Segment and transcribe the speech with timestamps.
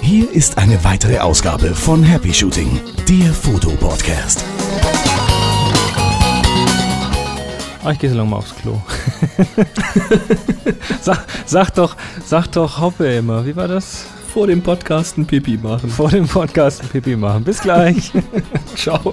[0.00, 4.44] Hier ist eine weitere Ausgabe von Happy Shooting, der Fotopodcast.
[7.86, 8.82] Ah, ich gehe so lange mal aufs Klo.
[11.00, 13.46] sag, sag doch, sag doch Hoppe immer.
[13.46, 14.06] Wie war das?
[14.32, 15.88] Vor dem Podcast ein Pipi machen.
[15.88, 17.44] Vor dem Podcast ein Pipi machen.
[17.44, 18.10] Bis gleich.
[18.74, 19.12] Ciao.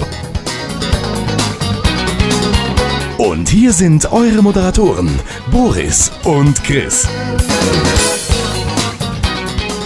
[3.24, 5.10] Und hier sind eure Moderatoren,
[5.50, 7.08] Boris und Chris.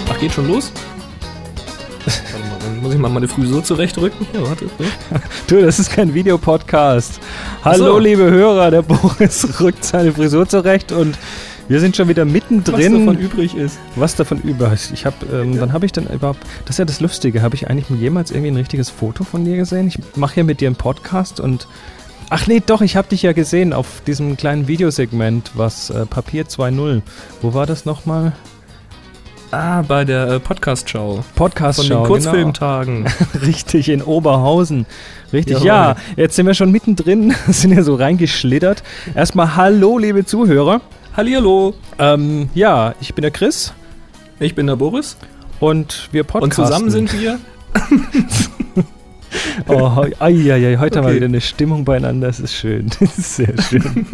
[0.09, 0.72] Ach, geht schon los?
[2.04, 4.26] Warte mal, dann muss ich mal meine Frisur zurechtrücken.
[4.34, 4.66] Ja, warte.
[4.80, 5.22] Ja.
[5.45, 7.20] Du, das ist kein Videopodcast.
[7.64, 8.00] Hallo, so.
[8.00, 8.72] liebe Hörer.
[8.72, 11.16] Der Boris rückt seine Frisur zurecht und
[11.67, 12.92] wir sind schon wieder mittendrin.
[12.94, 13.78] Was davon übrig ist.
[13.95, 14.92] Was davon übrig ist.
[14.94, 16.40] Ich habe, ähm, wann habe ich denn überhaupt?
[16.66, 17.44] Das ist ja das Lustige.
[17.44, 19.86] Habe ich eigentlich jemals irgendwie ein richtiges Foto von dir gesehen?
[19.86, 21.67] Ich mache hier mit dir einen Podcast und
[22.30, 26.45] Ach nee, doch, ich habe dich ja gesehen auf diesem kleinen Videosegment, was äh, Papier
[26.45, 27.02] 2.0.
[27.41, 28.34] Wo war das nochmal?
[29.52, 31.23] Ah, bei der äh, Podcast-Show.
[31.36, 31.88] Podcast-Show.
[31.88, 33.06] Von den Kurzfilmtagen.
[33.06, 33.16] Genau.
[33.45, 34.86] Richtig, in Oberhausen.
[35.31, 35.67] Richtig, Jawohl.
[35.67, 35.95] ja.
[36.17, 38.84] Jetzt sind wir schon mittendrin, sind ja so reingeschlittert.
[39.16, 40.81] Erstmal Hallo, liebe Zuhörer.
[41.16, 41.75] Hallihallo.
[41.97, 43.73] Ähm, ja, ich bin der Chris
[44.41, 45.16] Ich bin der Boris.
[45.62, 46.66] und wir Und podcasten.
[46.66, 47.39] zusammen sind wir.
[49.67, 51.16] Oh, ai, ai, ai, heute haben wir Okay.
[51.17, 52.89] wieder eine Stimmung beieinander, das ist schön.
[53.00, 54.06] Das ist sehr schön.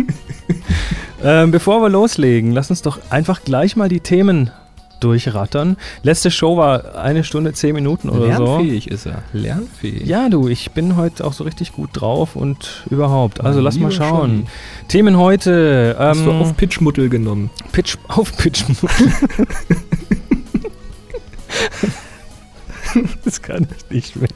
[1.23, 4.51] ähm, bevor wir loslegen, lass uns doch einfach gleich mal die Themen
[4.99, 5.75] durchrattern.
[6.01, 8.45] Letzte Show war eine Stunde, zehn Minuten oder so.
[8.57, 9.21] Lernfähig ist er.
[9.33, 10.05] Lernfähig.
[10.07, 13.41] Ja, du, ich bin heute auch so richtig gut drauf und überhaupt.
[13.41, 14.29] Also Mein lass mal schauen.
[14.31, 14.45] Scholli.
[14.87, 15.97] Themen heute.
[15.99, 17.49] Ähm, Hast du auf Pitchmuttel genommen?
[17.73, 18.63] Pitch, auf Pitch.
[23.25, 24.29] das kann ich nicht mehr.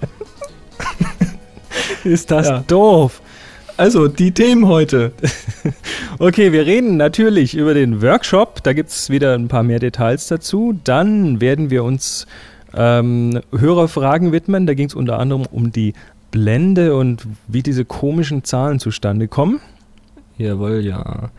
[2.14, 2.64] Ist das Ja.
[2.68, 3.22] doof.
[3.78, 5.12] Also, die Themen heute.
[6.20, 8.64] Okay, wir reden natürlich über den Workshop.
[8.64, 10.80] Da gibt es wieder ein paar mehr Details dazu.
[10.84, 12.26] Dann werden wir uns
[12.74, 14.66] ähm, Hörerfragen widmen.
[14.66, 15.94] Da ging es unter anderem um die
[16.32, 19.60] Blende und wie diese komischen Zahlen zustande kommen.
[20.40, 21.30] Jawohl, ja.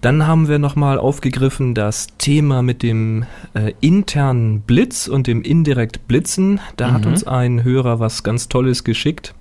[0.00, 6.08] Dann haben wir nochmal aufgegriffen das Thema mit dem äh, internen Blitz und dem indirekt
[6.08, 6.58] Blitzen.
[6.76, 7.12] Da hat Mhm.
[7.12, 9.32] uns ein Hörer was ganz Tolles geschickt.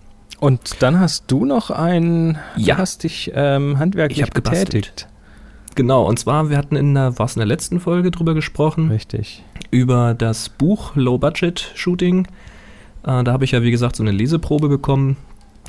[0.41, 2.75] Und dann hast du noch ein, Ja.
[2.75, 5.07] du hast dich ähm, handwerklich betätigt.
[5.75, 9.44] Genau, und zwar, wir hatten in der, was in der letzten Folge drüber gesprochen, Richtig.
[9.69, 12.25] über das Buch Low Budget Shooting.
[13.06, 15.16] Äh, da habe ich ja, wie gesagt, so eine Leseprobe bekommen.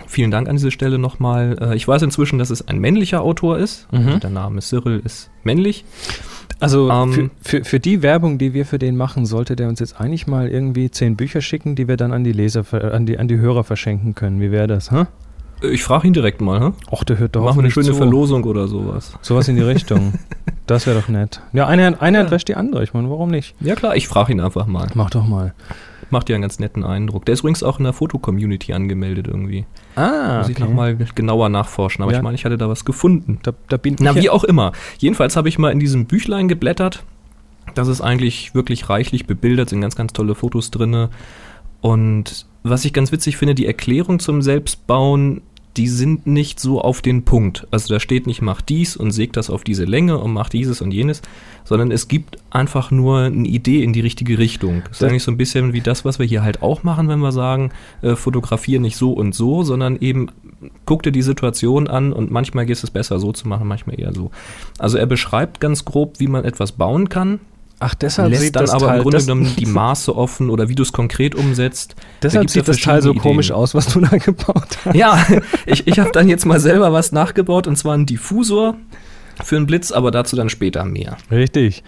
[0.06, 1.58] Vielen Dank an diese Stelle nochmal.
[1.60, 3.86] Äh, ich weiß inzwischen, dass es ein männlicher Autor ist.
[3.92, 4.06] Mhm.
[4.06, 5.84] Also der Name Cyril ist männlich.
[6.60, 9.80] Also Ähm, für, für, für die Werbung, die wir für den machen, sollte der uns
[9.80, 13.18] jetzt eigentlich mal irgendwie zehn Bücher schicken, die wir dann an die Leser, an die,
[13.18, 14.40] an die Hörer verschenken können.
[14.40, 14.90] Wie wäre das?
[14.90, 15.06] Hä?
[15.62, 16.60] Ich frage ihn direkt mal.
[16.60, 16.72] Hä?
[16.90, 17.94] Och, der hört doch Machen wir eine schöne zu.
[17.94, 19.12] Verlosung oder sowas.
[19.22, 20.14] Sowas in die Richtung.
[20.68, 21.40] Das wäre doch nett.
[21.52, 22.30] Ja, eine, eine Ja.
[22.30, 22.84] Wäscht die andere.
[22.84, 23.56] Ich meine, warum nicht?
[23.60, 24.86] Ja klar, ich frage ihn einfach mal.
[24.94, 25.54] Mach doch mal.
[26.12, 27.24] Macht ja einen ganz netten Eindruck.
[27.24, 29.64] Der ist übrigens auch in der Foto-Community angemeldet irgendwie.
[29.96, 32.18] Ah, Muss ich nochmal genauer nachforschen, aber Ja.
[32.18, 33.38] ich meine, ich hatte da was gefunden.
[33.42, 34.72] Da, da bin Na, wie auch immer.
[34.98, 37.02] Jedenfalls habe ich mal in diesem Büchlein geblättert.
[37.74, 41.08] Das ist eigentlich wirklich reichlich bebildert, sind ganz, ganz tolle Fotos drinne.
[41.80, 45.40] Und was ich ganz witzig finde, die Erklärung zum Selbstbauen,
[45.76, 47.66] die sind nicht so auf den Punkt.
[47.70, 50.82] Also da steht nicht, mach dies und säg das auf diese Länge und mach dieses
[50.82, 51.22] und jenes,
[51.64, 54.82] sondern es gibt einfach nur eine Idee in die richtige Richtung.
[54.88, 57.20] Das ist eigentlich so ein bisschen wie das, was wir hier halt auch machen, wenn
[57.20, 57.70] wir sagen,
[58.02, 60.28] äh, fotografiere nicht so und so, sondern eben
[60.84, 64.12] guck dir die Situation an und manchmal geht es besser so zu machen, manchmal eher
[64.12, 64.30] so.
[64.78, 67.40] Also er beschreibt ganz grob, wie man etwas bauen kann,
[67.82, 70.68] ach, deshalb lässt sieht dann das aber Teil, im Grunde genommen die Maße offen oder
[70.68, 71.94] wie du es konkret umsetzt.
[72.22, 73.56] deshalb ja sieht das Teil so verschiedene komisch Ideen.
[73.56, 74.94] aus, was du da gebaut hast.
[74.94, 75.24] Ja,
[75.66, 78.76] ich, ich habe dann jetzt mal selber was nachgebaut und zwar einen Diffusor
[79.42, 81.16] für einen Blitz, aber dazu dann später mehr.
[81.30, 81.82] Richtig.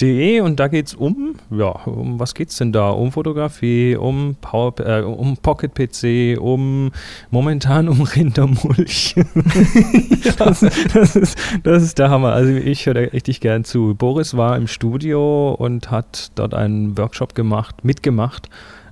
[0.00, 2.90] De und da geht es um, ja, um was geht's denn da?
[2.90, 6.90] Um Fotografie, um Power, äh, um Pocket PC, um
[7.30, 9.14] momentan um Rindermulch.
[10.38, 10.60] das,
[10.92, 12.32] das, ist, das ist der Hammer.
[12.32, 13.94] Also ich höre da richtig gern zu.
[13.94, 18.50] Boris war im Studio und hat dort einen Workshop gemacht, mitgemacht,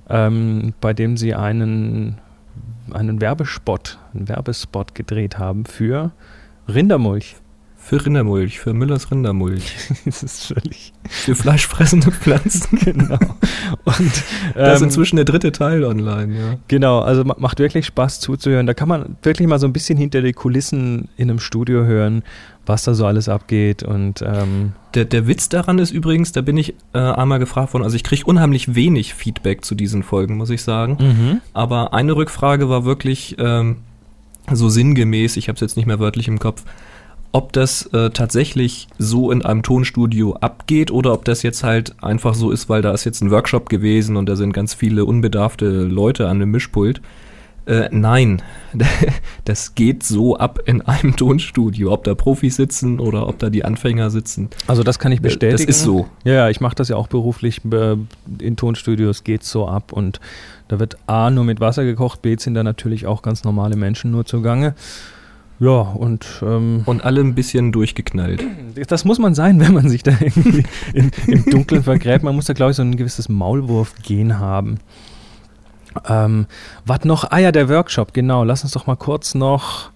[0.09, 2.17] ähm, bei dem sie einen,
[2.91, 6.11] einen Werbespot, einen Werbespot gedreht haben für
[6.67, 7.35] Rindermulch.
[7.85, 9.75] Für Rindermulch, für Müllers Rindermulch.
[10.05, 10.91] das ist völlig.
[11.07, 12.79] Für fleischfressende Pflanzen.
[12.83, 13.19] genau.
[13.83, 14.23] Und
[14.55, 16.57] das ist ähm, inzwischen der dritte Teil online, ja.
[16.67, 18.65] Genau, also macht wirklich Spaß zuzuhören.
[18.65, 22.23] Da kann man wirklich mal so ein bisschen hinter die Kulissen in einem Studio hören,
[22.65, 23.83] was da so alles abgeht.
[23.83, 27.83] Und ähm der, der Witz daran ist übrigens, da bin ich äh, einmal gefragt worden,
[27.83, 30.97] also ich kriege unheimlich wenig Feedback zu diesen Folgen, muss ich sagen.
[30.99, 31.41] Mhm.
[31.53, 33.77] Aber eine Rückfrage war wirklich ähm,
[34.51, 36.63] so sinngemäß, ich habe es jetzt nicht mehr wörtlich im Kopf
[37.35, 42.33] ob das äh, tatsächlich so in einem Tonstudio abgeht oder ob das jetzt halt einfach
[42.33, 45.65] so ist, weil da ist jetzt ein Workshop gewesen und da sind ganz viele unbedarfte
[45.83, 47.01] Leute an dem Mischpult.
[47.65, 48.41] Äh, nein,
[49.43, 53.65] das geht so ab in einem Tonstudio, ob da Profis sitzen oder ob da die
[53.65, 54.47] Anfänger sitzen.
[54.67, 55.67] Also das kann ich bestätigen.
[55.67, 56.07] Das ist so.
[56.23, 60.21] Ja, ich mache das ja auch beruflich in Tonstudios, geht so ab und
[60.69, 64.11] da wird A nur mit Wasser gekocht, B sind da natürlich auch ganz normale Menschen
[64.11, 64.73] nur zugange.
[65.59, 66.43] Ja, und.
[66.45, 68.43] Ähm, und alle ein bisschen durchgeknallt.
[68.89, 72.25] Das muss man sein, wenn man sich da irgendwie in, im Dunkeln vergräbt.
[72.25, 74.81] Man muss da, glaube ich, so ein gewisses Maulwurf-Gen haben.
[76.09, 76.45] Ähm,
[76.85, 77.31] was noch?
[77.31, 78.43] Ah ja, der Workshop, genau.
[78.43, 79.91] Lass uns doch mal kurz noch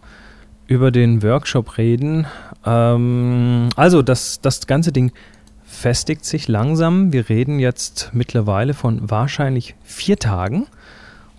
[0.67, 2.25] über den Workshop reden.
[2.65, 5.11] Ähm, also, das, das ganze Ding
[5.65, 7.11] festigt sich langsam.
[7.11, 10.67] Wir reden jetzt mittlerweile von wahrscheinlich vier Tagen.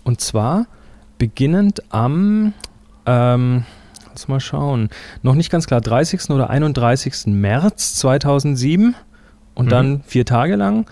[0.03, 0.67] Und zwar
[1.17, 2.53] beginnend am.
[3.07, 3.65] Ähm,
[4.13, 4.89] Lass mal schauen.
[5.21, 6.29] Noch nicht ganz klar, 30.
[6.29, 7.27] oder 31.
[7.27, 8.95] März 2007
[9.53, 9.69] und mhm.
[9.69, 10.85] dann vier Tage lang.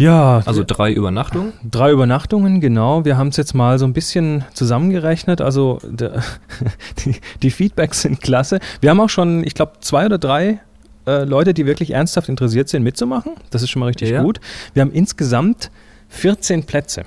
[0.00, 0.42] Ja.
[0.46, 1.52] Also drei Übernachtungen?
[1.68, 3.04] Drei Übernachtungen, genau.
[3.04, 5.42] Wir haben es jetzt mal so ein bisschen zusammengerechnet.
[5.42, 6.22] Also der,
[7.04, 8.60] die, die, Feedbacks sind klasse.
[8.80, 10.60] Wir haben auch schon, ich glaube, zwei oder drei
[11.06, 13.32] äh, Leute, die wirklich ernsthaft interessiert sind, mitzumachen.
[13.50, 14.22] Das ist schon mal richtig ja.
[14.22, 14.40] gut.
[14.72, 15.70] Wir haben insgesamt
[16.08, 17.04] 14 Plätze.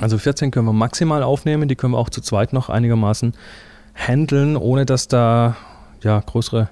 [0.00, 3.34] Also 14 können wir maximal aufnehmen, die können wir auch zu zweit noch einigermaßen
[3.94, 5.56] handeln, ohne dass da
[6.02, 6.68] ja, größere,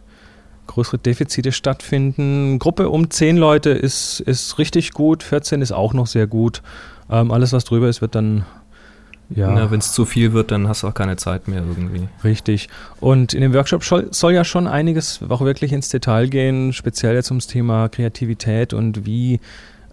[0.66, 2.58] größere Defizite stattfinden.
[2.58, 6.62] Gruppe um 10 Leute ist, ist richtig gut, 14 ist auch noch sehr gut.
[7.10, 8.44] Ähm, alles, was drüber ist, wird dann
[9.30, 9.70] ja.
[9.70, 12.08] Wenn es zu viel wird, dann hast du auch keine Zeit mehr irgendwie.
[12.22, 12.68] Richtig.
[13.00, 17.14] Und in dem Workshop soll, soll ja schon einiges auch wirklich ins Detail gehen, speziell
[17.14, 19.40] jetzt ums Thema Kreativität und wie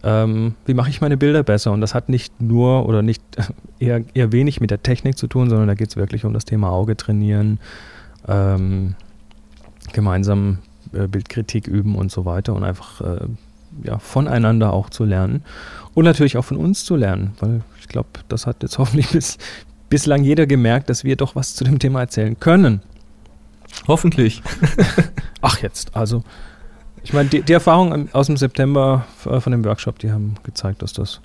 [0.03, 1.71] ähm, wie mache ich meine Bilder besser?
[1.71, 3.21] Und das hat nicht nur oder nicht
[3.79, 6.45] eher, eher wenig mit der Technik zu tun, sondern da geht es wirklich um das
[6.45, 7.59] Thema Auge trainieren,
[8.27, 8.95] ähm,
[9.93, 10.59] gemeinsam
[10.93, 13.27] äh, Bildkritik üben und so weiter und einfach äh,
[13.83, 15.43] ja, voneinander auch zu lernen
[15.93, 19.37] und natürlich auch von uns zu lernen, weil ich glaube, das hat jetzt hoffentlich bis,
[19.89, 22.81] bislang jeder gemerkt, dass wir doch was zu dem Thema erzählen können.
[23.87, 24.41] Hoffentlich.
[25.41, 26.23] Ach jetzt, also
[27.03, 30.81] ich meine, die, die Erfahrungen aus dem September äh, von dem Workshop, die haben gezeigt,
[30.81, 31.21] dass das,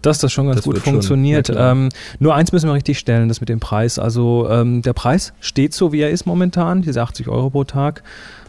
[0.00, 1.48] dass das schon ganz das gut funktioniert.
[1.48, 1.88] Schon, ähm,
[2.18, 3.98] nur eins müssen wir richtig stellen, das mit dem Preis.
[3.98, 8.02] Also ähm, der Preis steht so, wie er ist momentan, diese 80 Euro pro Tag.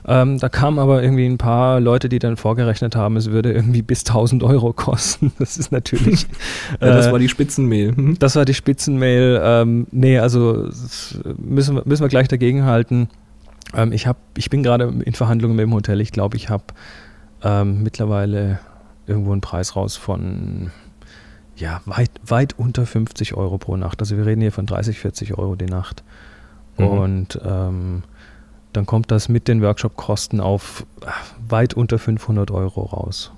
[0.05, 3.81] Ähm, da kamen aber irgendwie ein paar Leute, die dann vorgerechnet haben, es würde irgendwie
[3.81, 5.31] bis 1000 Euro kosten.
[5.39, 6.27] Das ist natürlich.
[6.81, 7.95] ja, das äh, war die Spitzenmail.
[7.95, 8.19] Hm?
[8.19, 9.41] Das war die Spitzenmail.
[9.43, 10.69] Ähm, nee, also
[11.37, 13.09] müssen wir, müssen wir gleich dagegen halten.
[13.73, 16.01] Ähm, ich, hab, ich bin gerade in Verhandlungen mit dem Hotel.
[16.01, 16.65] Ich glaube, ich habe
[17.43, 18.59] ähm, mittlerweile
[19.05, 20.71] irgendwo einen Preis raus von
[21.55, 23.99] ja, weit, weit unter 50 Euro pro Nacht.
[23.99, 26.03] Also wir reden hier von 30, 40 Euro die Nacht.
[26.77, 26.87] Mhm.
[26.87, 28.03] Und ähm,
[28.73, 30.85] dann kommt das mit den Workshop-Kosten auf
[31.47, 33.31] weit unter 500 Euro raus.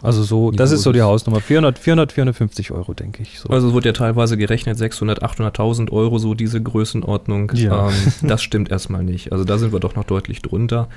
[0.00, 1.40] Also so, das ist so die Hausnummer.
[1.40, 3.38] 400, 400, 450 Euro, denke ich.
[3.38, 3.50] So.
[3.50, 7.52] Also es wird ja teilweise gerechnet, 600, 800.000 Euro, so diese Größenordnung.
[7.54, 7.88] Ja.
[7.88, 9.32] Ähm, das stimmt erstmal nicht.
[9.32, 10.88] Also da sind wir doch noch deutlich drunter.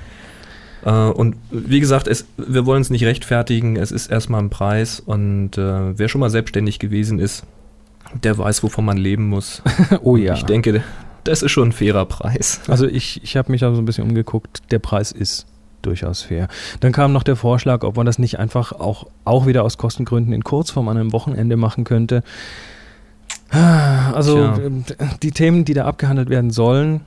[0.84, 3.76] Äh, und wie gesagt, es, wir wollen es nicht rechtfertigen.
[3.76, 5.00] Es ist erstmal ein Preis.
[5.00, 7.44] Und äh, wer schon mal selbstständig gewesen ist,
[8.22, 9.62] der weiß, wovon man leben muss.
[10.02, 10.34] oh ja.
[10.34, 10.82] Ich denke,
[11.24, 12.60] das ist schon ein fairer Preis.
[12.68, 14.62] Also ich, ich habe mich da so ein bisschen umgeguckt.
[14.70, 15.46] Der Preis ist
[15.82, 16.48] durchaus fair.
[16.80, 20.32] Dann kam noch der Vorschlag, ob man das nicht einfach auch, auch wieder aus Kostengründen
[20.32, 22.22] in Kurzform an einem Wochenende machen könnte.
[23.50, 24.70] Also Tja.
[25.22, 27.02] die Themen, die da abgehandelt werden sollen,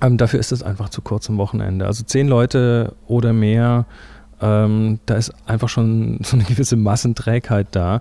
[0.00, 1.86] ähm, dafür ist es einfach zu kurz am Wochenende.
[1.86, 3.86] Also zehn Leute oder mehr,
[4.40, 8.00] ähm, da ist einfach schon so eine gewisse Massenträgheit da.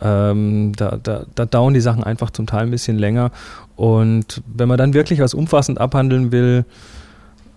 [0.00, 3.30] Ähm, da, da, da dauern die Sachen einfach zum Teil ein bisschen länger.
[3.76, 6.64] Und wenn man dann wirklich was umfassend abhandeln will,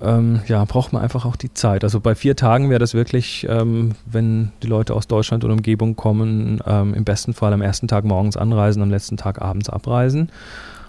[0.01, 1.83] ähm, ja, braucht man einfach auch die Zeit.
[1.83, 5.95] Also bei vier Tagen wäre das wirklich, ähm, wenn die Leute aus Deutschland und Umgebung
[5.95, 10.29] kommen, ähm, im besten Fall am ersten Tag morgens anreisen, am letzten Tag abends abreisen.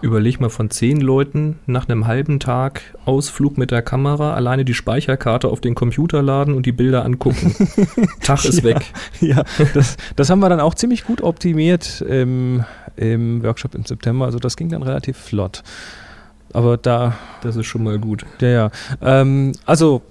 [0.00, 4.74] Überleg mal von zehn Leuten nach einem halben Tag Ausflug mit der Kamera alleine die
[4.74, 7.54] Speicherkarte auf den Computer laden und die Bilder angucken.
[8.22, 8.84] Tag ist ja, weg.
[9.20, 9.42] Ja,
[9.74, 14.26] das, das haben wir dann auch ziemlich gut optimiert im, im Workshop im September.
[14.26, 15.64] Also das ging dann relativ flott.
[16.52, 17.14] Aber da.
[17.42, 18.24] Das ist schon mal gut.
[18.40, 18.70] Ja, ja.
[19.02, 20.02] Ähm, also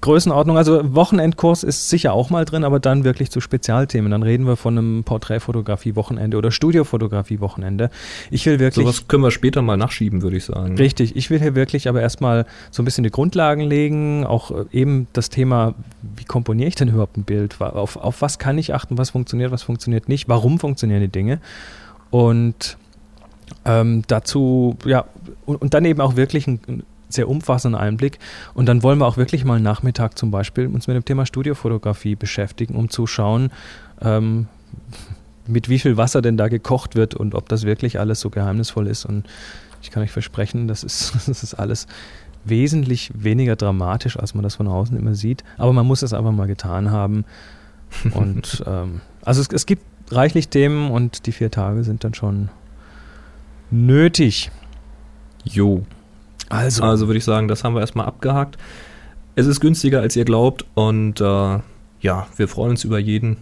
[0.00, 4.10] Größenordnung, also Wochenendkurs ist sicher auch mal drin, aber dann wirklich zu Spezialthemen.
[4.10, 7.90] Dann reden wir von einem Porträtfotografie-Wochenende oder Studiofotografie-Wochenende.
[8.30, 8.84] Ich will wirklich.
[8.84, 10.76] Sowas können wir später mal nachschieben, würde ich sagen.
[10.76, 14.64] Richtig, ich will hier wirklich aber erstmal so ein bisschen die Grundlagen legen, auch äh,
[14.72, 15.74] eben das Thema,
[16.16, 17.60] wie komponiere ich denn überhaupt ein Bild?
[17.60, 21.40] Auf, auf was kann ich achten, was funktioniert, was funktioniert nicht, warum funktionieren die Dinge?
[22.10, 22.76] Und
[23.64, 25.04] ähm, dazu, ja,
[25.46, 28.18] und, und, dann eben auch wirklich ein, sehr umfassenden Einblick.
[28.54, 31.26] Und dann wollen wir auch wirklich mal einen Nachmittag zum Beispiel uns mit dem Thema
[31.26, 33.50] Studiofotografie beschäftigen, um zu schauen,
[34.00, 34.46] ähm,
[35.46, 38.86] mit wie viel Wasser denn da gekocht wird und ob das wirklich alles so geheimnisvoll
[38.86, 39.04] ist.
[39.04, 39.26] Und
[39.82, 41.86] ich kann euch versprechen, das ist, das ist alles
[42.44, 45.44] wesentlich weniger dramatisch, als man das von außen immer sieht.
[45.58, 47.24] Aber man muss es einfach mal getan haben.
[48.14, 52.48] Und ähm, also es, es gibt reichlich Themen und die vier Tage sind dann schon
[53.72, 54.50] nötig.
[55.44, 55.84] Jo.
[56.48, 56.84] Also.
[56.84, 58.58] Also würde ich sagen, das haben wir erstmal abgehakt.
[59.34, 61.58] Es ist günstiger, als ihr glaubt und äh,
[62.00, 63.38] ja, wir freuen uns über jeden,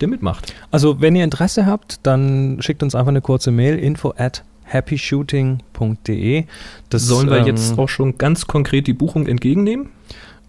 [0.00, 0.52] der mitmacht.
[0.70, 6.44] Also, wenn ihr Interesse habt, dann schickt uns einfach eine kurze Mail, info at happyshooting.de.
[6.90, 9.90] Das sollen wir ähm, jetzt auch schon ganz konkret die Buchung entgegennehmen?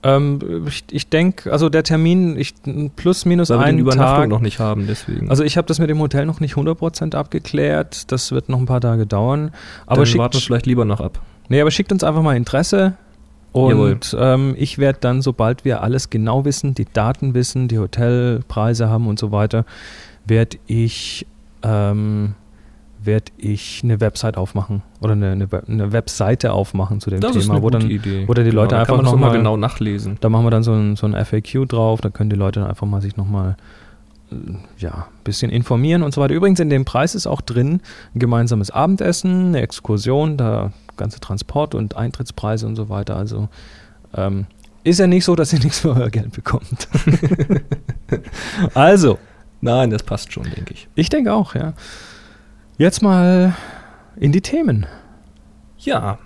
[0.02, 2.54] Ähm, ich, ich denke, also der Termin, ich,
[2.96, 4.30] plus minus Weil einen wir den Tag.
[4.30, 5.30] noch nicht haben, deswegen.
[5.30, 8.12] Also ich habe das mit dem Hotel noch nicht 100% abgeklärt.
[8.12, 9.52] Das wird noch ein paar Tage dauern.
[9.86, 11.20] Aber Dann schickt, warten wir vielleicht lieber noch ab.
[11.50, 12.94] Nee, aber schickt uns einfach mal Interesse.
[13.52, 18.90] Und ähm, ich werde dann, sobald wir alles genau wissen, die Daten wissen, die Hotelpreise
[18.90, 19.66] haben und so weiter,
[20.26, 21.26] werde ich
[21.64, 22.36] ähm,
[23.02, 27.62] werde ich eine Website aufmachen oder eine, eine, eine Webseite aufmachen zu dem das Thema,
[27.62, 28.28] wo dann, Idee.
[28.28, 30.18] wo dann die genau, Leute da einfach nochmal genau nachlesen.
[30.20, 32.70] Da machen wir dann so ein, so ein FAQ drauf, da können die Leute dann
[32.70, 33.56] einfach mal sich nochmal
[34.32, 34.36] äh,
[34.78, 36.34] ja, ein bisschen informieren und so weiter.
[36.34, 37.82] Übrigens in dem Preis ist auch drin
[38.14, 43.16] ein gemeinsames Abendessen, eine Exkursion, da ganze Transport und Eintrittspreise und so weiter.
[43.16, 43.48] Also
[44.16, 44.46] ähm,
[44.84, 46.88] ist ja nicht so, dass ihr nichts für euer Geld bekommt.
[48.74, 49.18] also.
[49.62, 50.88] Nein, das passt schon, denke ich.
[50.96, 51.74] Ich denke auch, ja.
[52.80, 53.58] Jetzt mal
[54.16, 54.86] in die Themen.
[55.80, 56.18] Ja,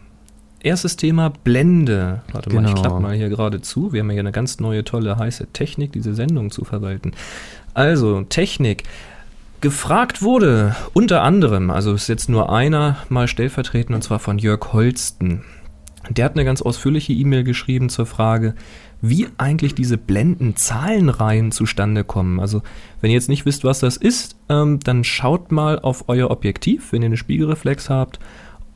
[0.60, 2.22] erstes Thema Blende.
[2.31, 2.62] Warte genau.
[2.62, 3.91] mal, ich klappe mal hier gerade zu.
[3.91, 7.13] Wir haben ja eine ganz neue, tolle, heiße Technik, diese Sendung zu verwalten.
[7.74, 8.83] Also, Technik.
[9.62, 14.74] Gefragt wurde unter anderem, also ist jetzt nur einer mal stellvertretend, und zwar von Jörg
[14.74, 15.41] Holsten.
[16.12, 18.53] Der hat eine ganz ausführliche E-Mail geschrieben zur Frage,
[19.03, 22.39] wie eigentlich diese Blendenzahlenreihen zustande kommen.
[22.39, 22.62] Also
[23.01, 26.93] wenn ihr jetzt nicht wisst, was das ist, ähm, dann schaut mal auf euer Objektiv,
[26.93, 28.19] wenn ihr eine Spiegelreflex habt.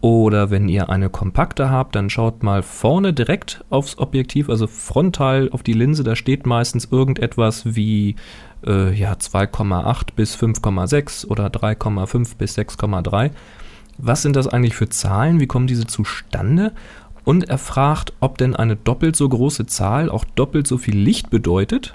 [0.01, 5.49] Oder wenn ihr eine kompakte habt, dann schaut mal vorne direkt aufs Objektiv, also frontal
[5.51, 6.03] auf die Linse.
[6.03, 8.15] Da steht meistens irgendetwas wie
[8.65, 13.31] äh, ja, 2,8 bis 5,6 oder 3,5 bis 6,3.
[13.97, 15.39] Was sind das eigentlich für Zahlen?
[15.39, 16.73] Wie kommen diese zustande?
[17.27, 21.29] Und er fragt, ob denn eine doppelt so große Zahl auch doppelt so viel Licht
[21.29, 21.93] bedeutet.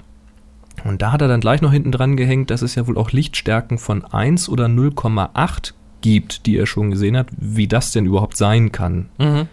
[0.83, 3.09] Und da hat er dann gleich noch hinten dran gehängt, dass es ja wohl auch
[3.11, 8.37] Lichtstärken von 1 oder 0,8 gibt, die er schon gesehen hat, wie das denn überhaupt
[8.37, 9.09] sein kann.
[9.17, 9.47] Mhm.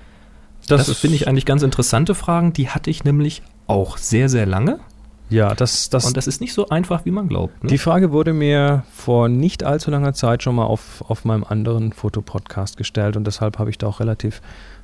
[0.69, 2.53] Das, das finde ich eigentlich ganz interessante Fragen.
[2.53, 4.81] Die hatte ich nämlich auch sehr, sehr lange.
[5.31, 6.05] Ja, das, das.
[6.05, 7.65] Und das ist nicht so einfach, wie man glaubt.
[7.65, 7.71] Ne?
[7.71, 11.95] Die Frage wurde mir vor nicht allzu langer Zeit schon mal auf, auf meinem anderen
[11.95, 14.43] Fotopodcast gestellt und deshalb habe ich da auch relativ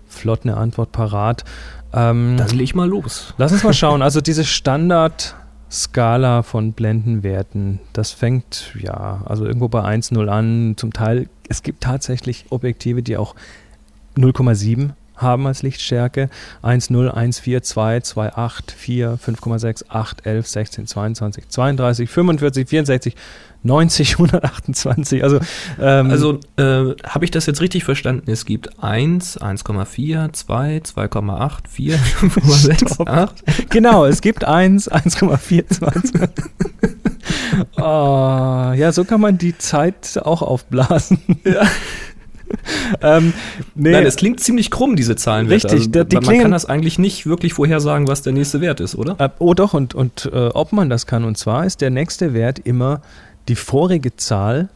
[0.09, 1.45] flott eine Antwort parat.
[1.93, 3.35] Ähm, Dann leg mal los.
[3.39, 4.03] Lass uns mal schauen.
[4.03, 10.75] Also diese Standard-Skala von Blendenwerten, das fängt ja, also irgendwo bei 1,0 an.
[10.77, 13.35] Zum Teil, es gibt tatsächlich Objektive, die auch
[14.17, 16.29] 0,7 haben als Lichtstärke.
[16.63, 23.17] 1,0, 1, 4, 2, 2, 8, 4, 5,6, 8, 11, 16, 22, 32, 45, 64,
[23.67, 25.23] 90, 128.
[25.23, 25.41] Also,
[25.81, 28.31] ähm, also äh, habe ich das jetzt richtig verstanden?
[28.31, 33.71] Es gibt 1, 1,4, 2, 2,8, 4, 5,6, 8.
[33.71, 36.29] Genau, es gibt 1, 1,4, 2.
[37.77, 41.19] oh, ja, so kann man die Zeit auch aufblasen.
[41.45, 41.67] Ja.
[43.03, 43.33] ähm,
[43.75, 43.91] nee.
[43.91, 45.47] Nein, es klingt ziemlich krumm, diese Zahlen.
[45.47, 48.61] Richtig, also, da, die man klingen, kann das eigentlich nicht wirklich vorhersagen, was der nächste
[48.61, 49.17] Wert ist, oder?
[49.19, 51.25] Äh, oh doch, und, und äh, ob man das kann.
[51.25, 53.01] Und zwar ist der nächste Wert immer
[53.49, 54.69] die vorige Zahl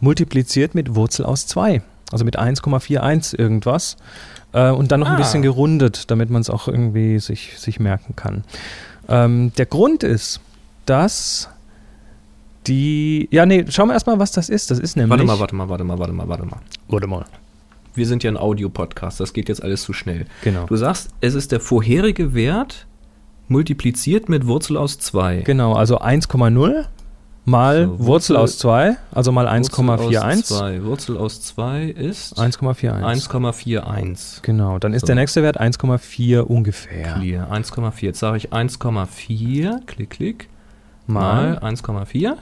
[0.00, 1.82] multipliziert mit Wurzel aus 2.
[2.12, 3.96] Also mit 1,41 irgendwas.
[4.52, 5.18] Äh, und dann noch ein Ah.
[5.18, 8.44] bisschen gerundet, damit man es auch irgendwie sich, sich merken kann.
[9.08, 10.40] Ähm, der Grund ist,
[10.86, 11.48] dass
[12.66, 13.28] die.
[13.30, 14.70] Ja, nee, schauen wir erstmal, was das ist.
[14.70, 15.10] Das ist nämlich.
[15.10, 16.58] Warte mal, warte mal, warte mal, warte mal, warte mal.
[16.88, 17.24] Warte mal.
[17.94, 20.26] Wir sind ja ein Audio-Podcast, das geht jetzt alles zu schnell.
[20.44, 20.66] Genau.
[20.66, 22.86] Du sagst, es ist der vorherige Wert
[23.48, 25.42] multipliziert mit Wurzel aus 2.
[25.42, 26.84] Genau, also 1,0
[27.46, 30.44] mal So, Wurzel, Wurzel- aus 2, also mal Wurzel aus 1,41.
[30.44, 30.84] 2.
[30.84, 33.02] Wurzel aus 2 ist 1,41.
[33.02, 34.42] 1,41.
[34.42, 35.06] Genau, dann ist So.
[35.06, 37.14] der nächste Wert 1,4 ungefähr.
[37.14, 37.50] Clear.
[37.50, 38.02] 1,4.
[38.04, 39.80] Jetzt sage ich 1,4.
[39.86, 40.48] Klick, klick.
[41.08, 41.58] Mal.
[41.60, 42.36] Mal 1,4.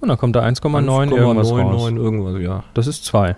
[0.00, 1.82] Und dann kommt da 1,9 irgendwas raus.
[1.90, 2.64] 1,99 irgendwas, ja.
[2.74, 3.36] Das ist 2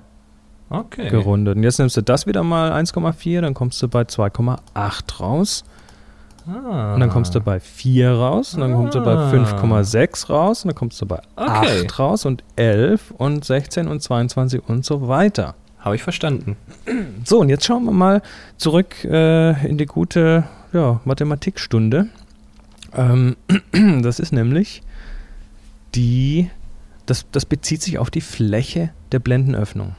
[0.68, 1.08] Okay.
[1.08, 1.56] gerundet.
[1.56, 5.64] Und jetzt nimmst du das wieder mal 1,4, dann kommst du bei 2,8 raus.
[6.46, 6.94] Ah.
[6.94, 8.54] Und dann kommst du bei 4 raus.
[8.54, 9.30] Und dann kommst du bei Ah.
[9.30, 10.64] 5,6 raus.
[10.64, 11.84] Und dann kommst du bei Okay.
[11.86, 15.54] 8 raus und 11 und 16 und 22 und so weiter.
[15.80, 16.56] Habe ich verstanden.
[17.24, 18.22] So, und jetzt schauen wir mal
[18.58, 22.08] zurück äh, in die gute ja, Mathematikstunde.
[22.94, 23.36] Ähm,
[24.02, 24.82] das ist nämlich
[25.94, 26.50] die,
[27.06, 29.96] das, das bezieht sich auf die Fläche der Blendenöffnung.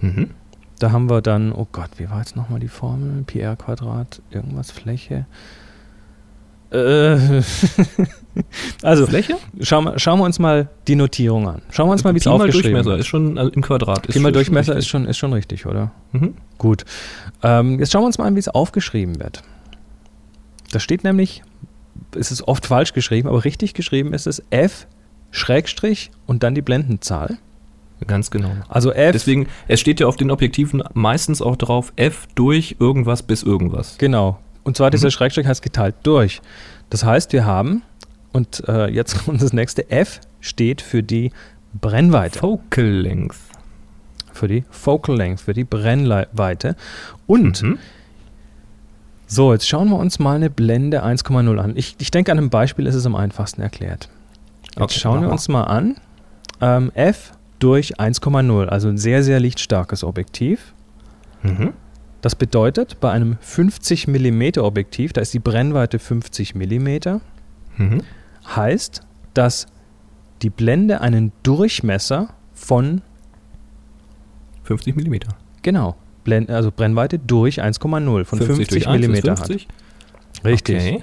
[0.00, 0.30] Mhm.
[0.78, 3.22] Da haben wir dann, oh Gott, wie war jetzt nochmal die Formel?
[3.22, 5.26] PR Quadrat, irgendwas Fläche.
[6.70, 7.42] Äh,
[8.82, 9.36] also, Fläche?
[9.60, 11.62] schauen wir, schauen wir uns mal die Notierung an.
[11.70, 13.00] Schauen wir uns mal, wie es aufgeschrieben Durchmesser ist.
[13.00, 14.08] ist schon also im Quadrat.
[14.08, 15.92] Pi mal Durchmesser ist schon, ist schon richtig, oder?
[16.12, 16.34] Mhm.
[16.58, 16.84] Gut.
[17.42, 19.42] Ähm, jetzt schauen wir uns mal an, wie es aufgeschrieben wird.
[20.72, 21.44] Da steht nämlich,
[22.16, 24.88] es ist oft falsch geschrieben, aber richtig geschrieben ist es F
[25.34, 27.38] Schrägstrich und dann die Blendenzahl.
[28.06, 28.50] Ganz genau.
[28.68, 33.22] Also F, Deswegen, es steht ja auf den Objektiven meistens auch drauf F durch irgendwas
[33.22, 33.96] bis irgendwas.
[33.98, 34.38] genau.
[34.62, 35.12] Und zwar dieser Mhm.
[35.12, 36.40] Schrägstrich heißt geteilt durch.
[36.88, 37.82] Das heißt, wir haben,
[38.32, 41.32] und äh, jetzt kommt das nächste, F steht für die
[41.78, 42.38] Brennweite.
[42.38, 43.36] Focal Length.
[44.32, 46.76] Für die Focal Length, für die Brennweite.
[47.26, 47.78] Und Mhm.
[49.26, 51.72] So, jetzt schauen wir uns mal eine Blende 1,0 an.
[51.76, 54.08] Ich, ich denke, an einem Beispiel ist es am einfachsten erklärt.
[54.76, 55.96] Jetzt Okay, schauen wir uns mal an.
[56.60, 60.74] Ähm, F durch 1,0, also ein sehr, sehr lichtstarkes Objektiv.
[61.42, 61.72] Mhm.
[62.20, 67.20] Das bedeutet, bei einem 50 mm Objektiv, da ist die Brennweite 50 mm,
[67.76, 68.02] Mhm.
[68.46, 69.02] heißt,
[69.34, 69.66] dass
[70.42, 73.02] die Blende einen Durchmesser von,
[74.62, 75.36] 50 Millimeter.
[75.62, 79.38] genau, Blen also Brennweite durch 1,0 von 50, durch eins mm ist hat.
[79.38, 79.68] 50.
[80.44, 80.76] Richtig.
[80.76, 81.02] Okay.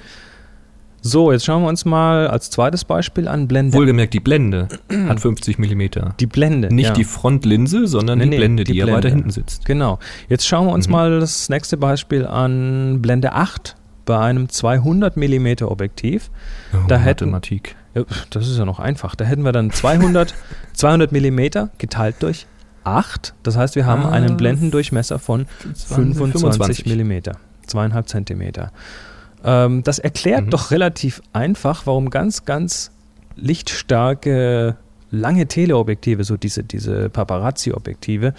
[1.04, 4.68] So, jetzt schauen wir uns mal als zweites Beispiel an Blende Wohlgemerkt, die Blende
[5.08, 6.14] hat 50 Millimeter.
[6.20, 6.74] Die Blende.
[6.74, 6.94] Nicht ja.
[6.94, 9.16] die Frontlinse, sondern Nee, die nee, Blende, die die, ja weiter Blende.
[9.16, 9.66] hinten sitzt.
[9.66, 9.98] Genau.
[10.30, 10.92] Jetzt schauen wir uns Mhm.
[10.92, 16.30] mal das nächste Beispiel an Blende 8 bei einem 200 mm Objektiv.
[16.74, 17.76] Oh, Da hätten- Mathematik.
[17.96, 19.16] Ja, das ist ja noch einfach.
[19.16, 20.34] Da hätten wir dann 200,
[20.74, 22.46] 200 mm geteilt durch
[22.84, 23.34] 8.
[23.44, 27.32] Das heißt, wir haben Ah, einen Blendendurchmesser von 25 mm.
[27.68, 28.72] Zweieinhalb Zentimeter.
[29.44, 30.50] Ähm, das erklärt Mhm.
[30.52, 32.92] doch relativ einfach, warum ganz, ganz
[33.36, 34.78] lichtstarke,
[35.10, 38.34] lange Teleobjektive, so diese, diese Paparazzi-Objektive,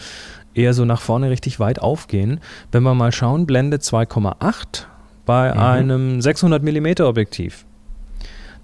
[0.55, 2.41] eher so nach vorne richtig weit aufgehen.
[2.71, 4.87] Wenn wir mal schauen, Blende 2,8
[5.27, 5.59] bei Mhm.
[5.61, 7.65] einem 600 mm Objektiv.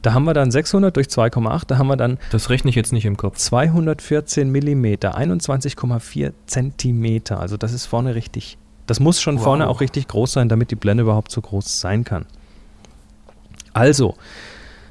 [0.03, 2.93] Da haben wir dann 600 durch 2,8, da haben wir dann Das rechne ich jetzt
[2.93, 3.37] nicht im Kopf.
[3.39, 7.41] 214 Millimeter, 21,4 Zentimeter.
[7.41, 8.59] Also das ist vorne richtig.
[8.89, 9.45] Das muss schon Wow.
[9.45, 12.27] vorne auch richtig groß sein, damit die Blende überhaupt so groß sein kann.
[13.73, 14.17] Also,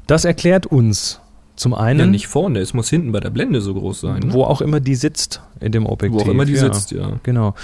[0.06, 1.20] das erklärt uns
[1.56, 4.20] zum einen, Ja, nicht vorne, es muss hinten bei der Blende so groß sein.
[4.22, 4.34] Ne?
[4.34, 6.22] wo auch immer die sitzt in dem Objektiv.
[6.22, 6.60] Wo auch immer die ja.
[6.60, 7.14] sitzt, ja.
[7.24, 7.56] Genau.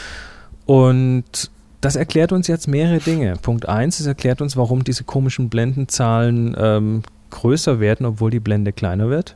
[0.66, 3.36] Und das erklärt uns jetzt mehrere Dinge.
[3.42, 8.74] Punkt eins, es erklärt uns, warum diese komischen Blendenzahlen ähm, größer werden, obwohl die Blende
[8.74, 9.36] kleiner wird.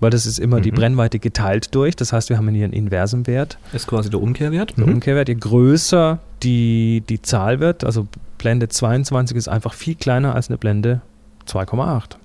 [0.00, 0.76] Weil das ist immer die Mhm.
[0.76, 1.96] Brennweite geteilt durch.
[1.96, 3.58] Das heißt, wir haben hier einen inversen Wert.
[3.72, 4.76] Ist quasi der Umkehrwert.
[4.76, 4.94] Der Mhm.
[4.94, 8.06] Umkehrwert, je größer die, die Zahl wird, also
[8.38, 11.00] Blende 22 ist einfach viel kleiner als eine Blende
[11.46, 12.16] 2,8.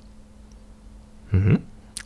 [1.32, 1.60] Mhm.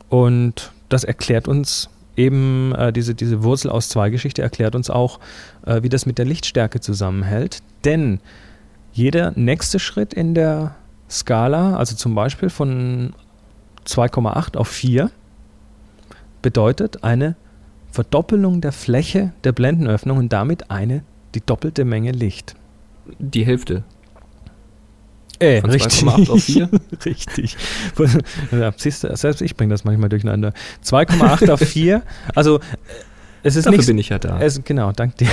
[0.09, 5.19] Und das erklärt uns eben, äh, diese, diese Wurzel aus zwei Geschichte erklärt uns auch,
[5.65, 7.59] äh, wie das mit der Lichtstärke zusammenhält.
[7.83, 8.19] Denn
[8.93, 10.75] jeder nächste Schritt in der
[11.09, 13.13] Skala, also zum Beispiel von
[13.85, 15.11] 2,8 auf 4,
[16.41, 17.35] bedeutet eine
[17.91, 21.03] Verdoppelung der Fläche der Blendenöffnung und damit eine
[21.35, 22.55] die doppelte Menge Licht.
[23.19, 23.83] Die Hälfte.
[25.39, 26.01] Äh, Von richtig.
[26.03, 26.69] 2,8 auf 4?
[27.05, 27.57] richtig.
[28.51, 30.51] Ja, siehst du, selbst ich bringe das manchmal durcheinander.
[30.83, 32.01] 2,8 auf 4.
[32.33, 32.59] Also,
[33.43, 33.87] es ist Dafür nicht.
[33.87, 34.39] bin ich ja da.
[34.41, 35.27] Es, genau, dank dir.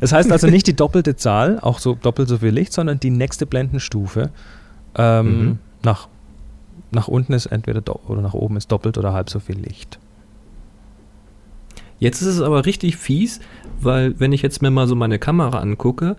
[0.00, 3.10] Es heißt also nicht die doppelte Zahl, auch so doppelt so viel Licht, sondern die
[3.10, 4.30] nächste Blendenstufe.
[4.96, 5.58] Ähm, Mhm.
[5.84, 6.08] nach,
[6.90, 9.99] nach unten ist entweder oder nach oben ist doppelt oder halb so viel Licht.
[12.00, 13.40] Jetzt ist es aber richtig fies,
[13.80, 16.16] weil wenn ich jetzt mir mal so meine Kamera angucke,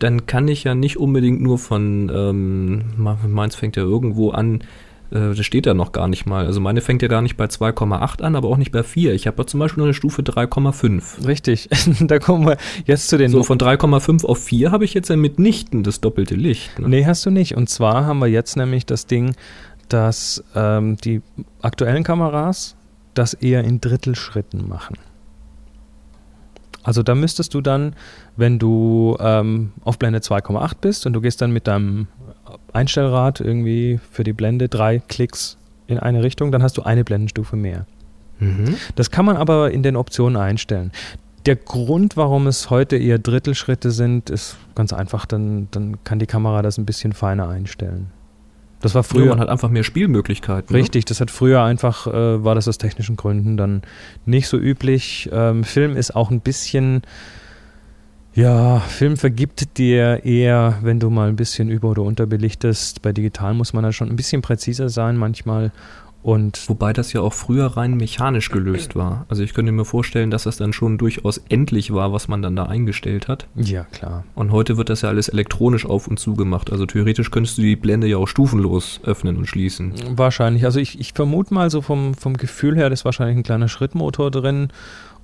[0.00, 2.84] dann kann ich ja nicht unbedingt nur von, ähm,
[3.28, 4.62] meins fängt ja irgendwo an,
[5.10, 6.46] äh, das steht da noch gar nicht mal.
[6.46, 9.14] Also meine fängt ja gar nicht bei 2,8 an, aber auch nicht bei 4.
[9.14, 11.26] Ich habe zum Beispiel nur eine Stufe 3,5.
[11.26, 11.68] Richtig,
[12.00, 13.30] da kommen wir jetzt zu den...
[13.30, 16.78] So von 3,5 auf 4 habe ich jetzt ja mitnichten das doppelte Licht.
[16.78, 16.88] Ne?
[16.88, 17.56] Nee, hast du nicht.
[17.56, 19.34] Und zwar haben wir jetzt nämlich das Ding,
[19.88, 21.20] dass ähm, die
[21.60, 22.76] aktuellen Kameras
[23.14, 24.96] das eher in Drittelschritten machen.
[26.82, 27.94] Also da müsstest du dann,
[28.36, 32.08] wenn du ähm, auf Blende 2,8 bist und du gehst dann mit deinem
[32.72, 37.56] Einstellrad irgendwie für die Blende drei Klicks in eine Richtung, dann hast du eine Blendenstufe
[37.56, 37.86] mehr.
[38.38, 38.76] Mhm.
[38.94, 40.92] Das kann man aber in den Optionen einstellen.
[41.46, 46.26] Der Grund, warum es heute eher Drittelschritte sind, ist ganz einfach, dann, dann kann die
[46.26, 48.10] Kamera das ein bisschen feiner einstellen.
[48.80, 49.26] Das war früher.
[49.26, 50.74] Man hat einfach mehr Spielmöglichkeiten.
[50.74, 50.82] Ne?
[50.82, 51.08] Richtig, ne?
[51.08, 53.82] das hat früher einfach, äh, war das aus technischen Gründen dann
[54.24, 55.28] nicht so üblich.
[55.32, 57.02] Ähm, Film ist auch ein bisschen,
[58.34, 63.02] ja, Film vergibt dir eher, wenn du mal ein bisschen über- oder unterbelichtest.
[63.02, 65.72] Bei digital muss man da schon ein bisschen präziser sein manchmal.
[66.22, 69.24] Und Wobei das ja auch früher rein mechanisch gelöst war.
[69.28, 72.56] Also ich könnte mir vorstellen, dass das dann schon durchaus endlich war, was man dann
[72.56, 73.46] da eingestellt hat.
[73.54, 74.24] Ja, klar.
[74.34, 76.70] Und heute wird das ja alles elektronisch auf und zu gemacht.
[76.70, 79.94] Also theoretisch könntest du die Blende ja auch stufenlos öffnen und schließen.
[80.10, 80.66] Wahrscheinlich.
[80.66, 83.68] Also ich, ich vermute mal so vom, vom Gefühl her, das ist wahrscheinlich ein kleiner
[83.68, 84.68] Schrittmotor drin.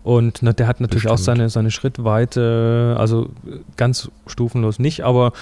[0.03, 1.21] Und na, der hat natürlich Bestimmt.
[1.21, 3.29] auch seine, seine Schrittweite, also
[3.77, 5.33] ganz stufenlos nicht, aber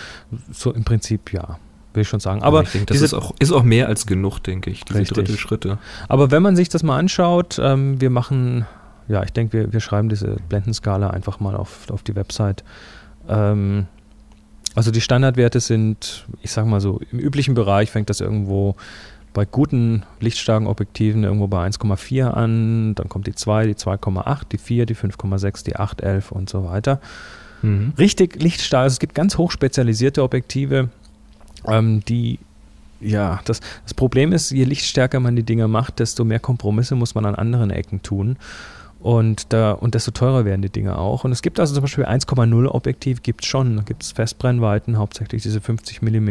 [0.50, 1.58] so im Prinzip ja
[1.94, 2.42] will ich schon sagen.
[2.42, 5.16] Aber, ich denke, das ist auch, ist auch mehr als genug, denke ich, diese richtig.
[5.16, 5.78] Drittelschritte.
[6.08, 8.66] Aber wenn man sich das mal anschaut, ähm, wir machen,
[9.08, 12.64] ja, ich denke, wir, wir schreiben diese Blendenskala einfach mal auf, auf die Website.
[13.28, 13.86] Ähm,
[14.74, 18.76] also die Standardwerte sind, ich sage mal so, im üblichen Bereich fängt das irgendwo
[19.32, 24.58] bei guten lichtstarken Objektiven irgendwo bei 1,4 an, dann kommt die 2, die 2,8, die
[24.58, 27.00] 4, die 5,6, die 8, 11 und so weiter.
[27.62, 27.92] Mhm.
[27.98, 30.88] Richtig lichtstark, also es gibt ganz hochspezialisierte Objektive,
[31.66, 32.38] ähm, die
[33.00, 37.14] ja, das, das Problem ist, je lichtstärker man die Dinger macht, desto mehr Kompromisse muss
[37.14, 38.36] man an anderen Ecken tun.
[39.00, 41.24] Und, da, und desto teurer werden die Dinge auch.
[41.24, 43.76] Und es gibt also zum Beispiel 1,0 Objektiv, gibt es schon.
[43.76, 46.28] Da gibt es Festbrennweiten, hauptsächlich diese 50 mm.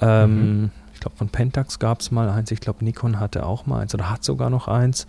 [0.00, 0.70] Ähm, mhm.
[0.94, 2.52] Ich glaube, von Pentax gab es mal eins.
[2.52, 5.08] Ich glaube, Nikon hatte auch mal eins oder hat sogar noch eins.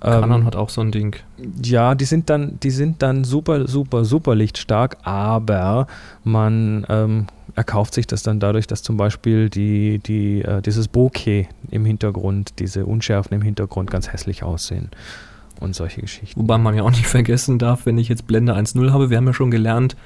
[0.00, 1.16] Canon ähm, hat auch so ein Ding.
[1.64, 5.88] Ja, die sind dann, die sind dann super, super, super lichtstark, aber
[6.22, 7.26] man ähm,
[7.58, 12.60] erkauft sich das dann dadurch, dass zum Beispiel die, die, äh, dieses Bokeh im Hintergrund,
[12.60, 14.90] diese Unschärfen im Hintergrund ganz hässlich aussehen
[15.58, 16.40] und solche Geschichten.
[16.40, 19.26] Wobei man ja auch nicht vergessen darf, wenn ich jetzt Blende 1.0 habe, wir haben
[19.26, 19.96] ja schon gelernt,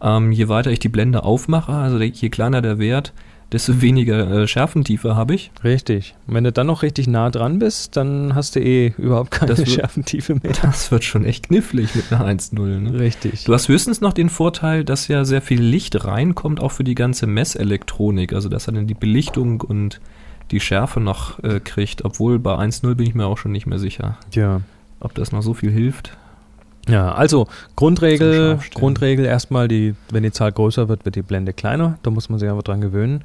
[0.00, 3.12] ähm, je weiter ich die Blende aufmache, also je kleiner der Wert,
[3.52, 5.52] desto weniger äh, Schärfentiefe habe ich.
[5.62, 6.14] Richtig.
[6.26, 9.50] Und wenn du dann noch richtig nah dran bist, dann hast du eh überhaupt keine
[9.50, 10.52] das wird, Schärfentiefe mehr.
[10.62, 12.60] Das wird schon echt knifflig mit einer 1.0.
[12.80, 12.98] Ne?
[12.98, 13.44] Richtig.
[13.44, 16.94] Du hast höchstens noch den Vorteil, dass ja sehr viel Licht reinkommt, auch für die
[16.94, 18.32] ganze Messelektronik.
[18.32, 20.00] Also dass er dann die Belichtung und
[20.50, 22.04] die Schärfe noch äh, kriegt.
[22.04, 24.18] Obwohl bei 1.0 bin ich mir auch schon nicht mehr sicher.
[24.32, 24.60] Ja.
[24.98, 26.16] Ob das noch so viel hilft.
[26.88, 31.98] Ja, also Grundregel, Grundregel erstmal, die, wenn die Zahl größer wird, wird die Blende kleiner.
[32.02, 33.24] Da muss man sich einfach dran gewöhnen.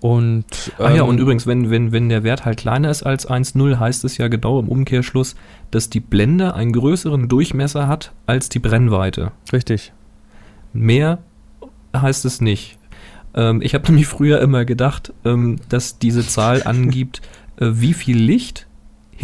[0.00, 0.44] Und,
[0.78, 3.78] ähm, Ach ja, und übrigens, wenn, wenn, wenn der Wert halt kleiner ist als 1,0,
[3.78, 5.34] heißt es ja genau im Umkehrschluss,
[5.70, 9.32] dass die Blende einen größeren Durchmesser hat als die Brennweite.
[9.50, 9.92] Richtig.
[10.74, 11.20] Mehr
[11.96, 12.78] heißt es nicht.
[13.34, 17.22] Ähm, ich habe nämlich früher immer gedacht, ähm, dass diese Zahl angibt,
[17.56, 18.66] äh, wie viel Licht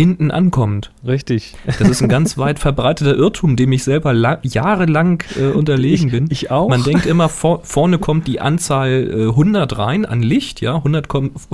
[0.01, 0.93] hinten ankommt.
[1.07, 1.55] Richtig.
[1.79, 6.29] Das ist ein ganz weit verbreiteter Irrtum, dem ich selber jahrelang äh, unterlegen ich, bin.
[6.31, 6.71] Ich auch.
[6.71, 11.07] Man denkt immer, vor, vorne kommt die Anzahl äh, 100 rein an Licht, ja, 100,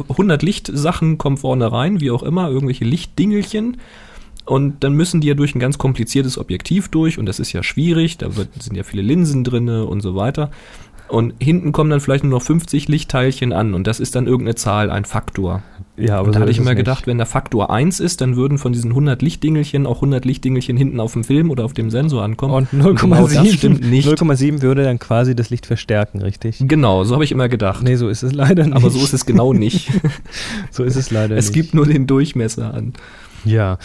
[0.08, 3.78] 100 Lichtsachen kommen vorne rein, wie auch immer, irgendwelche Lichtdingelchen.
[4.44, 7.64] Und dann müssen die ja durch ein ganz kompliziertes Objektiv durch und das ist ja
[7.64, 10.52] schwierig, da wird, sind ja viele Linsen drinne und so weiter.
[11.08, 14.56] Und hinten kommen dann vielleicht nur noch 50 Lichtteilchen an und das ist dann irgendeine
[14.56, 15.62] Zahl, ein Faktor.
[15.96, 18.36] Ja, aber und da so hatte ich immer gedacht, wenn der Faktor 1 ist, dann
[18.36, 21.90] würden von diesen 100 Lichtdingelchen auch 100 Lichtdingelchen hinten auf dem Film oder auf dem
[21.90, 22.54] Sensor ankommen.
[22.54, 26.58] Und 0,7 genau 0,7 würde dann quasi das Licht verstärken, richtig?
[26.60, 27.82] Genau, so habe ich immer gedacht.
[27.82, 28.76] Nee, so ist es leider nicht.
[28.76, 29.90] Aber so ist es genau nicht.
[30.70, 31.56] so ist es leider es nicht.
[31.56, 32.92] Es gibt nur den Durchmesser an.
[33.44, 33.78] Ja.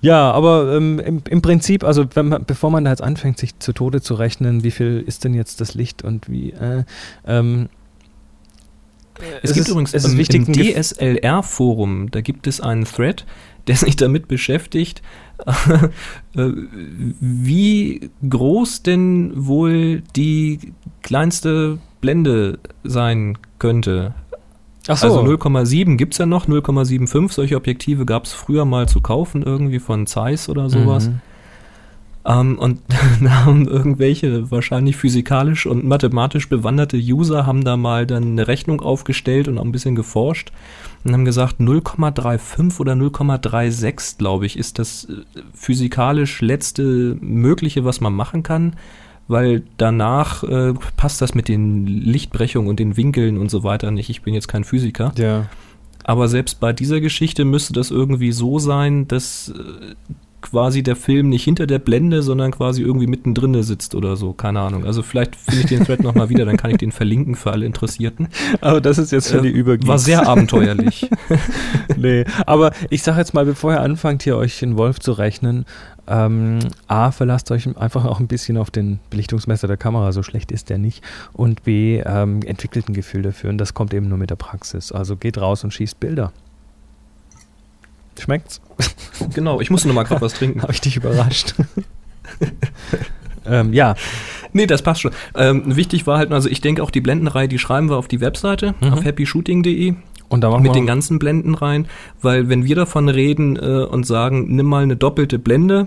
[0.00, 3.72] Ja, aber ähm, im, im, Prinzip, also man, bevor man da jetzt anfängt, sich zu
[3.72, 6.84] Tode zu rechnen, wie viel ist denn jetzt das Licht und wie, äh,
[7.26, 7.68] ähm,
[9.42, 12.84] es, es gibt ist, übrigens es ist im, wichtig, im DSLR-Forum, da gibt es einen
[12.84, 13.26] Thread,
[13.66, 15.02] der sich damit beschäftigt,
[16.36, 16.50] äh,
[17.20, 24.14] wie groß denn wohl die kleinste Blende sein könnte.
[24.88, 25.06] Ach so.
[25.06, 27.32] Also 0,7 gibt's ja noch, 0,75.
[27.32, 31.08] Solche Objektive gab's früher mal zu kaufen, irgendwie von Zeiss oder sowas.
[31.08, 31.20] Mhm.
[32.24, 32.80] Ähm, und
[33.22, 38.80] da haben irgendwelche wahrscheinlich physikalisch und mathematisch bewanderte User haben da mal dann eine Rechnung
[38.80, 40.52] aufgestellt und auch ein bisschen geforscht
[41.04, 48.00] und haben gesagt, 0,35 oder 0,36, glaube ich, ist das äh, physikalisch letzte mögliche, was
[48.00, 48.74] man machen kann,
[49.28, 54.10] weil danach äh, passt das mit den Lichtbrechungen und den Winkeln und so weiter nicht.
[54.10, 55.12] Ich bin jetzt kein Physiker.
[55.16, 55.46] Ja.
[56.02, 59.94] Aber selbst bei dieser Geschichte müsste das irgendwie so sein, dass äh,
[60.40, 64.32] quasi der Film nicht hinter der Blende, sondern quasi irgendwie mittendrin sitzt oder so.
[64.32, 64.84] Keine Ahnung.
[64.84, 67.66] Also vielleicht finde ich den Thread nochmal wieder, dann kann ich den verlinken für alle
[67.66, 68.28] Interessierten.
[68.60, 69.88] Aber das ist jetzt schon die Äh, Übergeeks.
[69.88, 71.08] War sehr abenteuerlich.
[71.96, 75.64] nee, aber ich sage jetzt mal, bevor ihr anfangt, hier euch in Wolf zu rechnen,
[76.06, 80.52] ähm, A, verlasst euch einfach auch ein bisschen auf den Belichtungsmesser der Kamera, so schlecht
[80.52, 81.02] ist der nicht.
[81.32, 84.92] Und B, ähm, entwickelt ein Gefühl dafür und das kommt eben nur mit der Praxis.
[84.92, 86.32] Also geht raus und schießt Bilder.
[88.20, 88.60] Schmeckt's?
[89.34, 90.62] genau, ich musste nochmal gerade was trinken.
[90.62, 91.54] Habe ich dich überrascht?
[93.46, 93.94] ähm, ja,
[94.52, 95.12] Nee, das passt schon.
[95.34, 98.20] Ähm, wichtig war halt, also ich denke auch die Blendenreihe, die schreiben wir auf die
[98.20, 98.92] Webseite, Mhm.
[98.94, 99.94] auf happyshooting.de.
[100.30, 101.86] und da machen mit wir den ganzen Blenden rein,
[102.22, 105.86] weil wenn wir davon reden äh, und sagen, nimm mal eine doppelte Blende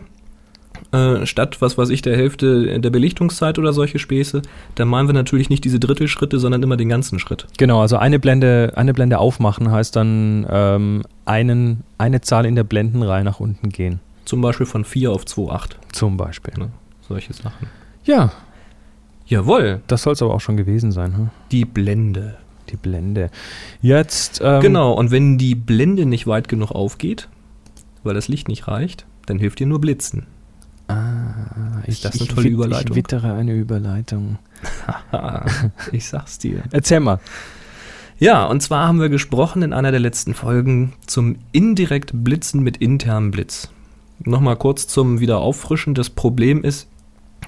[0.92, 4.42] äh, statt was weiß ich der Hälfte der Belichtungszeit oder solche Späße,
[4.76, 7.48] dann meinen wir natürlich nicht diese Drittelschritte, sondern immer den ganzen Schritt.
[7.58, 12.64] Genau, also eine Blende, eine Blende aufmachen heißt dann ähm, einen, eine Zahl in der
[12.64, 14.00] Blendenreihe nach unten gehen.
[14.26, 15.72] Zum Beispiel von 4 auf 2,8.
[15.92, 16.54] Zum Beispiel.
[16.58, 16.70] Ne?
[17.08, 17.68] Solche Sachen.
[18.04, 18.32] Ja,
[19.32, 21.30] Jawohl, das soll es aber auch schon gewesen sein, hm?
[21.54, 22.36] die Blende.
[22.70, 23.30] die Blende.
[23.82, 27.30] Jetzt, ähm, genau, und wenn die Blende nicht weit genug aufgeht,
[28.04, 30.28] weil das Licht nicht reicht, dann hilft dir nur Blitzen.
[30.92, 32.92] Ah, Ist das ich, eine tolle ich, Überleitung?
[32.92, 34.38] Ich wittere eine Überleitung.
[35.92, 36.64] Ich sag's dir.
[36.72, 37.20] Erzähl mal.
[38.20, 42.78] Ja, und zwar haben wir gesprochen in einer der letzten Folgen zum indirekt Blitzen mit
[42.78, 43.70] internem Blitz.
[44.20, 45.96] Nochmal kurz zum Wiederauffrischen.
[45.96, 46.88] Das Problem ist,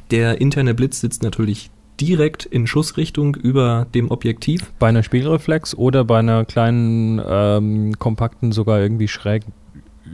[0.10, 1.70] der interne Blitz sitzt natürlich
[2.02, 4.72] direkt in Schussrichtung über dem Objektiv.
[4.80, 9.44] Bei einer Spielreflex oder bei einer kleinen, ähm, kompakten, sogar irgendwie schräg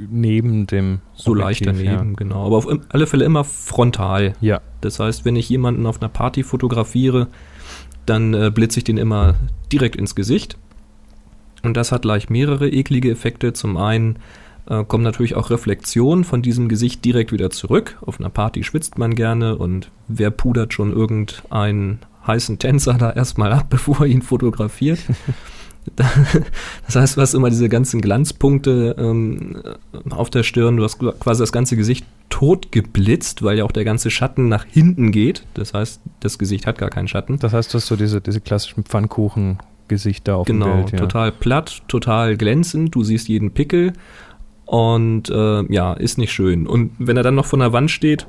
[0.09, 2.45] neben dem So leicht daneben, genau.
[2.45, 4.33] Aber auf alle Fälle immer frontal.
[4.41, 4.61] Ja.
[4.81, 7.27] Das heißt, wenn ich jemanden auf einer Party fotografiere,
[8.05, 9.35] dann äh, blitze ich den immer
[9.71, 10.57] direkt ins Gesicht.
[11.63, 13.53] Und das hat gleich mehrere eklige Effekte.
[13.53, 14.17] Zum einen
[14.69, 17.97] äh, kommt natürlich auch Reflexion von diesem Gesicht direkt wieder zurück.
[18.01, 23.51] Auf einer Party schwitzt man gerne und wer pudert schon irgendeinen heißen Tänzer da erstmal
[23.51, 24.99] ab, bevor er ihn fotografiert.
[26.85, 29.61] Das heißt, du hast immer diese ganzen Glanzpunkte ähm,
[30.09, 30.77] auf der Stirn.
[30.77, 34.65] Du hast quasi das ganze Gesicht tot geblitzt, weil ja auch der ganze Schatten nach
[34.65, 35.45] hinten geht.
[35.53, 37.39] Das heißt, das Gesicht hat gar keinen Schatten.
[37.39, 40.91] Das heißt, du hast so diese, diese klassischen Pfannkuchen-Gesichter auf Genau, dem Bild.
[40.93, 40.99] Ja.
[40.99, 42.93] total platt, total glänzend.
[42.95, 43.93] Du siehst jeden Pickel
[44.65, 46.67] und äh, ja, ist nicht schön.
[46.67, 48.27] Und wenn er dann noch von der Wand steht,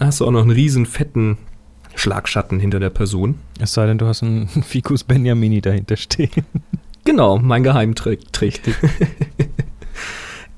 [0.00, 1.38] hast du auch noch einen riesen fetten
[1.94, 3.36] Schlagschatten hinter der Person.
[3.58, 6.30] Es sei denn, du hast einen Ficus Benjamini dahinter stehen.
[7.08, 8.20] Genau, mein Geheimtrick.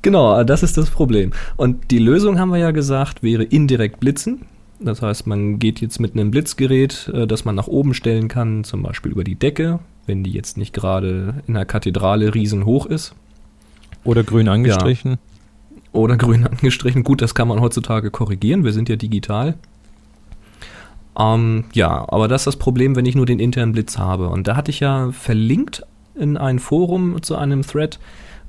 [0.02, 1.30] genau, das ist das Problem.
[1.56, 4.46] Und die Lösung, haben wir ja gesagt, wäre indirekt blitzen.
[4.80, 8.64] Das heißt, man geht jetzt mit einem Blitzgerät, äh, das man nach oben stellen kann,
[8.64, 13.14] zum Beispiel über die Decke, wenn die jetzt nicht gerade in der Kathedrale riesenhoch ist.
[14.02, 15.18] Oder grün angestrichen.
[15.92, 17.04] Oder grün angestrichen.
[17.04, 18.64] Gut, das kann man heutzutage korrigieren.
[18.64, 19.54] Wir sind ja digital.
[21.16, 24.30] Ähm, ja, aber das ist das Problem, wenn ich nur den internen Blitz habe.
[24.30, 25.84] Und da hatte ich ja verlinkt
[26.20, 27.98] in ein Forum zu einem Thread,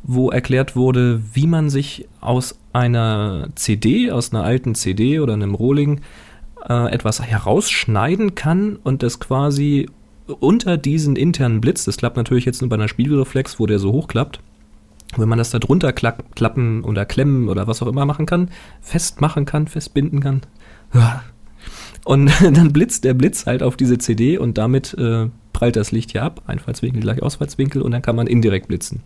[0.04, 5.56] wo erklärt wurde, wie man sich aus einer CD, aus einer alten CD oder einem
[5.56, 6.02] Rohling
[6.68, 9.88] äh, etwas herausschneiden kann und das quasi
[10.40, 13.92] unter diesen internen Blitz, das klappt natürlich jetzt nur bei einer Spiegelreflex, wo der so
[13.92, 14.40] hochklappt,
[15.18, 18.50] wenn man das da drunter klapp, klappen oder klemmen oder was auch immer machen kann,
[18.82, 20.42] festmachen kann, festbinden kann.
[22.06, 25.28] Und dann blitzt der Blitz halt auf diese CD und damit äh,
[25.62, 29.04] prallt das Licht hier ab, Einfallswinkel gleich Ausfallswinkel und dann kann man indirekt blitzen.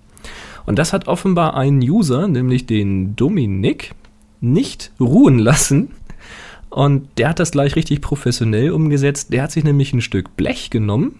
[0.66, 3.94] Und das hat offenbar einen User, nämlich den Dominik,
[4.40, 5.92] nicht ruhen lassen.
[6.70, 9.34] Und der hat das gleich richtig professionell umgesetzt.
[9.34, 11.20] Der hat sich nämlich ein Stück Blech genommen,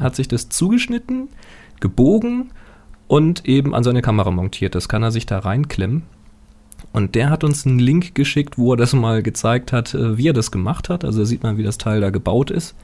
[0.00, 1.28] hat sich das zugeschnitten,
[1.80, 2.50] gebogen
[3.08, 4.74] und eben an seine Kamera montiert.
[4.74, 6.02] Das kann er sich da reinklemmen.
[6.92, 10.28] Und der hat uns einen Link geschickt, wo er das mal gezeigt hat, äh, wie
[10.28, 11.06] er das gemacht hat.
[11.06, 12.74] Also da sieht man, wie das Teil da gebaut ist.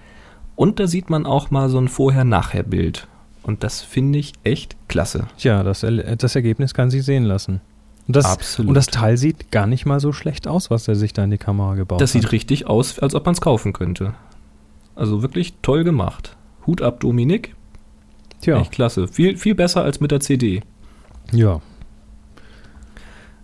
[0.61, 3.09] Und da sieht man auch mal so ein Vorher-Nachher-Bild.
[3.43, 5.27] Und das finde ich echt klasse.
[5.39, 5.81] Tja, das,
[6.19, 7.63] das Ergebnis kann sich sehen lassen.
[8.07, 8.69] Und das, Absolut.
[8.69, 11.31] Und das Teil sieht gar nicht mal so schlecht aus, was er sich da in
[11.31, 12.21] die Kamera gebaut Das hat.
[12.21, 14.13] sieht richtig aus, als ob man es kaufen könnte.
[14.95, 16.37] Also wirklich toll gemacht.
[16.67, 17.57] Hut ab, Dominik.
[18.43, 18.61] Tja.
[18.61, 19.09] Echt klasse.
[19.09, 20.61] Viel, viel besser als mit der CD.
[21.33, 21.63] Ja.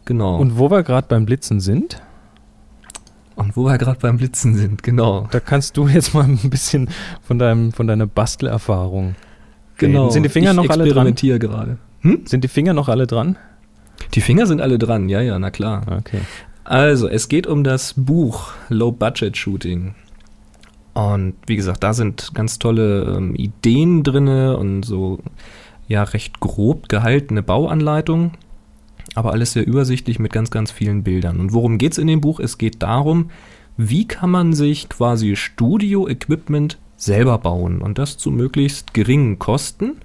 [0.05, 0.37] Genau.
[0.37, 2.03] Und wo wir gerade beim Blitzen sind,
[3.37, 5.29] Und wo wir gerade beim Blitzen sind, genau.
[5.31, 6.89] da kannst du jetzt mal ein bisschen
[7.23, 9.15] von, deinem, von deiner Bastelerfahrung
[9.79, 10.05] Genau.
[10.05, 10.13] reden.
[10.13, 10.87] Sind die Finger ich noch alle dran?
[10.87, 11.79] experimentiere gerade.
[12.01, 12.23] Hm?
[12.25, 13.37] Sind die Finger noch alle dran?
[14.15, 15.83] Die Finger sind alle dran, ja, ja, na klar.
[15.99, 16.21] Okay.
[16.65, 19.95] Also, es geht um das Buch Low Budget Shooting.
[20.95, 25.19] Und wie gesagt, da sind ganz tolle ähm, Ideen drinne und so
[25.89, 28.33] ja recht grob gehaltene Bauanleitungen,
[29.17, 31.41] aber alles sehr übersichtlich mit ganz, ganz vielen Bildern.
[31.41, 32.39] Und worum geht's in dem Buch?
[32.39, 33.31] Es geht darum,
[33.77, 39.97] wie kann man sich quasi Studio-Equipment selber bauen und das zu möglichst geringen Kosten,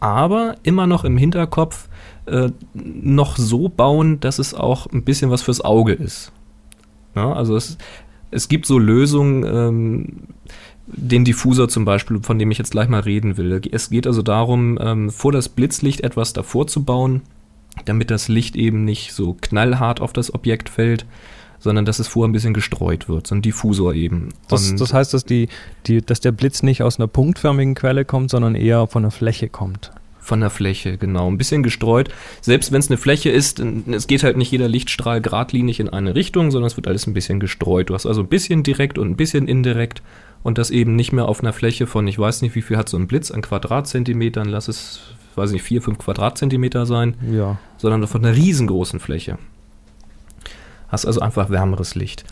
[0.00, 1.88] aber immer noch im Hinterkopf
[2.26, 6.32] äh, noch so bauen, dass es auch ein bisschen was fürs Auge ist.
[7.14, 7.78] Ja, also es,
[8.30, 10.06] es gibt so Lösungen, ähm,
[10.86, 13.60] den Diffusor zum Beispiel, von dem ich jetzt gleich mal reden will.
[13.70, 17.22] Es geht also darum, ähm, vor das Blitzlicht etwas davor zu bauen,
[17.84, 21.06] damit das Licht eben nicht so knallhart auf das Objekt fällt,
[21.58, 24.30] sondern dass es vorher ein bisschen gestreut wird, so ein Diffusor eben.
[24.48, 25.48] Das, das heißt, dass, die,
[25.86, 29.48] die, dass der Blitz nicht aus einer punktförmigen Quelle kommt, sondern eher von der Fläche
[29.48, 29.92] kommt.
[30.18, 31.28] Von der Fläche, genau.
[31.28, 32.08] Ein bisschen gestreut.
[32.40, 36.14] Selbst wenn es eine Fläche ist, es geht halt nicht jeder Lichtstrahl geradlinig in eine
[36.14, 37.90] Richtung, sondern es wird alles ein bisschen gestreut.
[37.90, 40.00] Du hast also ein bisschen direkt und ein bisschen indirekt
[40.42, 42.88] und das eben nicht mehr auf einer Fläche von, ich weiß nicht, wie viel hat
[42.88, 45.00] so ein Blitz an Quadratzentimetern, lass es,
[45.36, 47.58] weiß nicht, vier, fünf Quadratzentimeter sein, Ja.
[47.78, 49.38] sondern von einer riesengroßen Fläche.
[50.88, 52.24] Hast also einfach wärmeres Licht.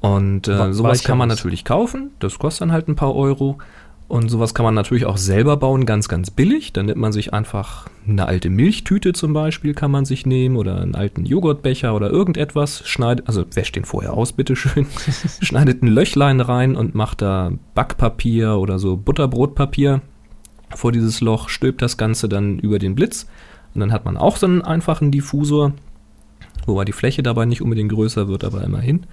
[0.00, 3.58] Und äh, sowas kann man natürlich kaufen, das kostet dann halt ein paar Euro.
[4.08, 6.72] Und sowas kann man natürlich auch selber bauen, ganz, ganz billig.
[6.72, 10.80] Dann nimmt man sich einfach eine alte Milchtüte zum Beispiel, kann man sich nehmen oder
[10.80, 12.82] einen alten Joghurtbecher oder irgendetwas.
[12.88, 14.88] Schneidet, also wäscht den vorher aus, bitteschön.
[15.42, 20.00] schneidet ein Löchlein rein und macht da Backpapier oder so Butterbrotpapier
[20.74, 23.26] vor dieses Loch, stülpt das Ganze dann über den Blitz.
[23.74, 25.72] Und dann hat man auch so einen einfachen Diffusor,
[26.66, 29.06] wobei die Fläche dabei nicht unbedingt größer wird, aber immerhin.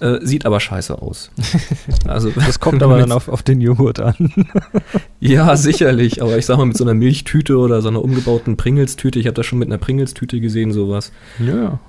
[0.00, 1.30] Äh, sieht aber scheiße aus.
[2.06, 4.14] Also, Das kommt aber dann auf, auf den Joghurt an.
[5.20, 6.22] Ja, sicherlich.
[6.22, 9.34] Aber ich sag mal, mit so einer Milchtüte oder so einer umgebauten Pringles-Tüte, ich habe
[9.34, 11.12] das schon mit einer Pringles-Tüte gesehen, sowas.
[11.40, 11.80] Ja.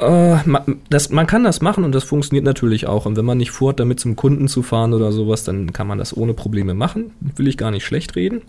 [0.00, 3.06] Äh, man, das, man kann das machen und das funktioniert natürlich auch.
[3.06, 5.98] Und wenn man nicht vorhat, damit zum Kunden zu fahren oder sowas, dann kann man
[5.98, 7.12] das ohne Probleme machen.
[7.36, 8.42] Will ich gar nicht schlecht reden.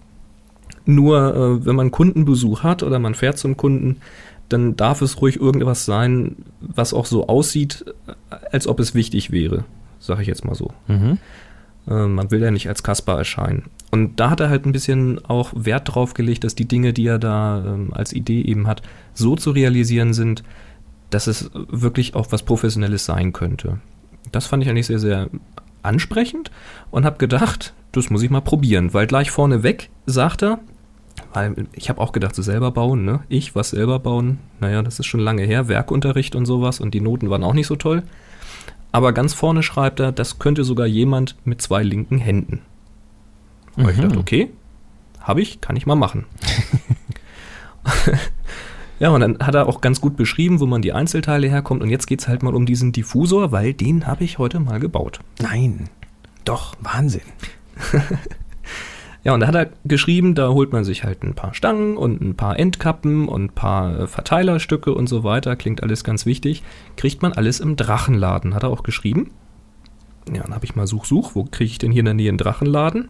[0.86, 3.98] Nur, äh, wenn man Kundenbesuch hat oder man fährt zum Kunden,
[4.50, 7.86] dann darf es ruhig irgendwas sein, was auch so aussieht,
[8.52, 9.64] als ob es wichtig wäre.
[10.00, 10.72] Sag ich jetzt mal so.
[10.88, 11.20] Mhm.
[11.88, 13.66] Äh, man will ja nicht als Kasper erscheinen.
[13.92, 17.06] Und da hat er halt ein bisschen auch Wert drauf gelegt, dass die Dinge, die
[17.06, 18.82] er da ähm, als Idee eben hat,
[19.14, 20.44] so zu realisieren sind,
[21.12, 23.80] dass es wirklich auch was Professionelles sein könnte.
[24.32, 25.30] Das fand ich eigentlich sehr, sehr
[25.84, 26.50] ansprechend
[26.90, 30.60] und habe gedacht, das muss ich mal probieren, weil gleich vorneweg sagt er,
[31.34, 33.22] weil ich habe auch gedacht, so selber bauen, ne?
[33.30, 37.02] Ich was selber bauen, naja, das ist schon lange her, Werkunterricht und sowas und die
[37.02, 38.04] Noten waren auch nicht so toll.
[38.94, 42.62] Aber ganz vorne schreibt er, das könnte sogar jemand mit zwei linken Händen.
[43.78, 44.02] Und ich Mhm.
[44.02, 44.52] dachte, okay,
[45.22, 46.26] habe ich, kann ich mal machen.
[49.02, 51.82] ja, und dann hat er auch ganz gut beschrieben, wo man die Einzelteile herkommt.
[51.82, 55.22] Und jetzt geht's halt mal um diesen Diffusor, weil den habe ich heute mal gebaut.
[55.42, 55.90] Nein.
[56.46, 56.76] Doch.
[56.82, 57.22] Wahnsinn.
[59.24, 62.22] Ja, und da hat er geschrieben, da holt man sich halt ein paar Stangen und
[62.22, 65.56] ein paar Endkappen und ein paar äh, Verteilerstücke und so weiter.
[65.56, 66.64] Klingt alles ganz wichtig.
[66.98, 69.30] Kriegt man alles im Drachenladen, hat er auch geschrieben.
[70.34, 72.30] Ja, dann habe ich mal Such, Such, wo kriege ich denn hier in der Nähe
[72.30, 73.10] einen Drachenladen?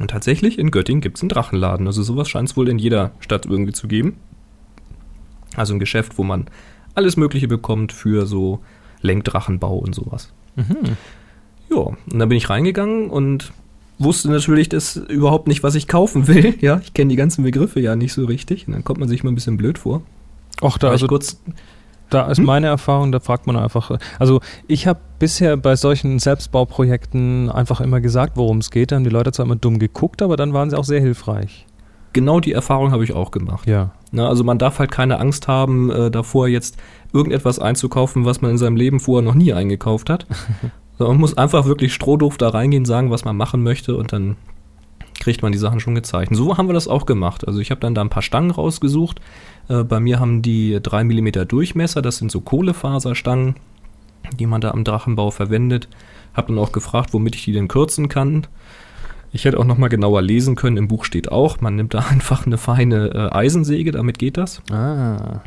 [0.00, 1.86] Und tatsächlich, in Göttingen gibt es einen Drachenladen.
[1.86, 4.16] Also sowas scheint es wohl in jeder Stadt irgendwie zu geben.
[5.56, 6.46] Also ein Geschäft, wo man
[6.94, 8.60] alles Mögliche bekommt für so
[9.02, 10.32] Lenkdrachenbau und sowas.
[10.56, 10.96] Mhm.
[11.70, 13.52] Ja, und dann bin ich reingegangen und
[13.98, 16.54] wusste natürlich das überhaupt nicht, was ich kaufen will.
[16.60, 18.66] Ja, ich kenne die ganzen Begriffe ja nicht so richtig.
[18.66, 20.02] Und dann kommt man sich mal ein bisschen blöd vor.
[20.62, 21.40] Och, da, War also, kurz,
[22.08, 22.44] da ist Hm?
[22.44, 23.98] meine Erfahrung, da fragt man einfach.
[24.18, 28.92] Also, ich habe bisher bei solchen Selbstbauprojekten einfach immer gesagt, worum es geht.
[28.92, 31.66] Da haben die Leute zwar immer dumm geguckt, aber dann waren sie auch sehr hilfreich.
[32.16, 33.68] Genau die Erfahrung habe ich auch gemacht.
[33.68, 33.90] Ja.
[34.10, 36.78] Na, also man darf halt keine Angst haben, äh, davor jetzt
[37.12, 40.26] irgendetwas einzukaufen, was man in seinem Leben vorher noch nie eingekauft hat.
[40.98, 44.36] man muss einfach wirklich strohdoof da reingehen, sagen, was man machen möchte und dann
[45.20, 46.36] kriegt man die Sachen schon gezeichnet.
[46.36, 47.46] So haben wir das auch gemacht.
[47.46, 49.20] Also ich habe dann da ein paar Stangen rausgesucht.
[49.68, 53.56] Äh, bei mir haben die 3 mm Durchmesser, das sind so Kohlefaserstangen,
[54.38, 55.88] die man da am Drachenbau verwendet.
[56.32, 58.46] Habe dann auch gefragt, womit ich die denn kürzen kann.
[59.36, 60.78] Ich hätte auch noch mal genauer lesen können.
[60.78, 64.62] Im Buch steht auch, man nimmt da einfach eine feine äh, Eisensäge, damit geht das.
[64.72, 65.42] Ah.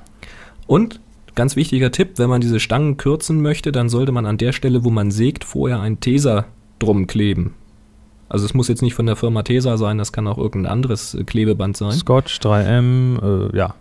[0.68, 1.02] Und
[1.34, 4.84] ganz wichtiger Tipp, wenn man diese Stangen kürzen möchte, dann sollte man an der Stelle,
[4.84, 6.46] wo man sägt, vorher einen Teser
[6.78, 7.56] drum kleben.
[8.30, 11.16] Also es muss jetzt nicht von der Firma Tesa sein, das kann auch irgendein anderes
[11.16, 11.94] äh, Klebeband sein.
[11.94, 13.74] Scotch 3M, äh, ja.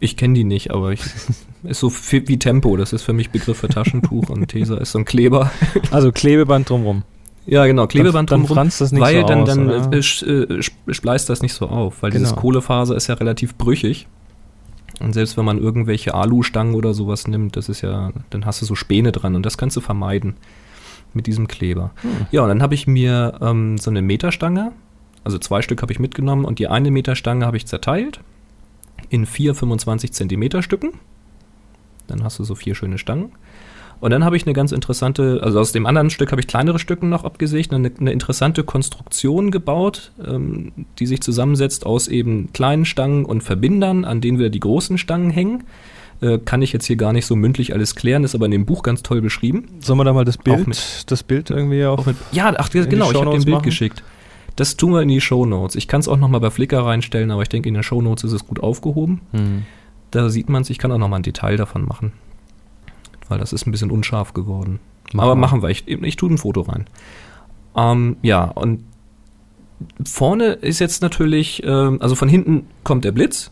[0.00, 1.02] Ich kenne die nicht, aber ich
[1.62, 2.76] ist so wie Tempo.
[2.76, 5.52] Das ist für mich Begriff für Taschentuch und Tesa ist so ein Kleber.
[5.92, 7.04] Also Klebeband drumrum.
[7.46, 9.92] Ja, genau, Klebeband dann, drumrum, dann franzt das nicht weil so dann, aus, dann oder?
[9.92, 12.40] äh, äh, spleißt das nicht so auf, weil dieses Genau.
[12.40, 14.06] Kohlefaser ist ja relativ brüchig.
[15.00, 18.66] Und selbst wenn man irgendwelche Alustangen oder sowas nimmt, das ist ja, dann hast du
[18.66, 20.34] so Späne dran und das kannst du vermeiden
[21.14, 21.90] mit diesem Kleber.
[22.02, 22.26] Hm.
[22.30, 24.72] Ja, und dann habe ich mir ähm, so eine Meterstange,
[25.24, 28.20] also zwei Stück habe ich mitgenommen und die eine Meterstange habe ich zerteilt
[29.08, 30.92] in vier 25 Zentimeter Stücken.
[32.06, 33.32] Dann hast du so vier schöne Stangen.
[34.02, 36.80] Und dann habe ich eine ganz interessante, also aus dem anderen Stück habe ich kleinere
[36.80, 42.84] Stücken noch abgesägt, eine, eine interessante Konstruktion gebaut, ähm, die sich zusammensetzt aus eben kleinen
[42.84, 45.62] Stangen und Verbindern, an denen wieder die großen Stangen hängen.
[46.20, 48.66] Äh, kann ich jetzt hier gar nicht so mündlich alles klären, ist aber in dem
[48.66, 49.66] Buch ganz toll beschrieben.
[49.78, 51.86] Sollen wir da mal das Bild, mit- das Bild irgendwie?
[51.86, 53.64] Auch mit, ja, ach, genau, ich habe Shownotes dem Bild machen?
[53.64, 54.02] geschickt.
[54.56, 55.76] Das tun wir in die Shownotes.
[55.76, 58.32] Ich kann es auch nochmal bei Flickr reinstellen, aber ich denke, in den Shownotes ist
[58.32, 59.20] es gut aufgehoben.
[59.30, 59.62] Hm.
[60.10, 62.12] Da sieht man es, ich kann auch nochmal ein Detail davon machen.
[63.28, 64.80] Weil das ist ein bisschen unscharf geworden.
[65.12, 65.40] Machen Aber wir.
[65.40, 66.86] machen wir, ich, ich tue ein Foto rein.
[67.76, 68.84] Ähm, ja, und
[70.04, 73.50] vorne ist jetzt natürlich, ähm, also von hinten kommt der Blitz.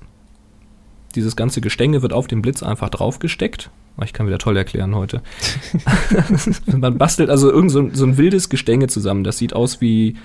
[1.15, 3.71] Dieses ganze Gestänge wird auf den Blitz einfach draufgesteckt.
[3.99, 5.23] Oh, Ich kann wieder toll erklären heute.
[6.67, 9.25] Man bastelt also irgend so ein, so ein wildes Gestänge zusammen.
[9.25, 10.17] Das sieht aus wie,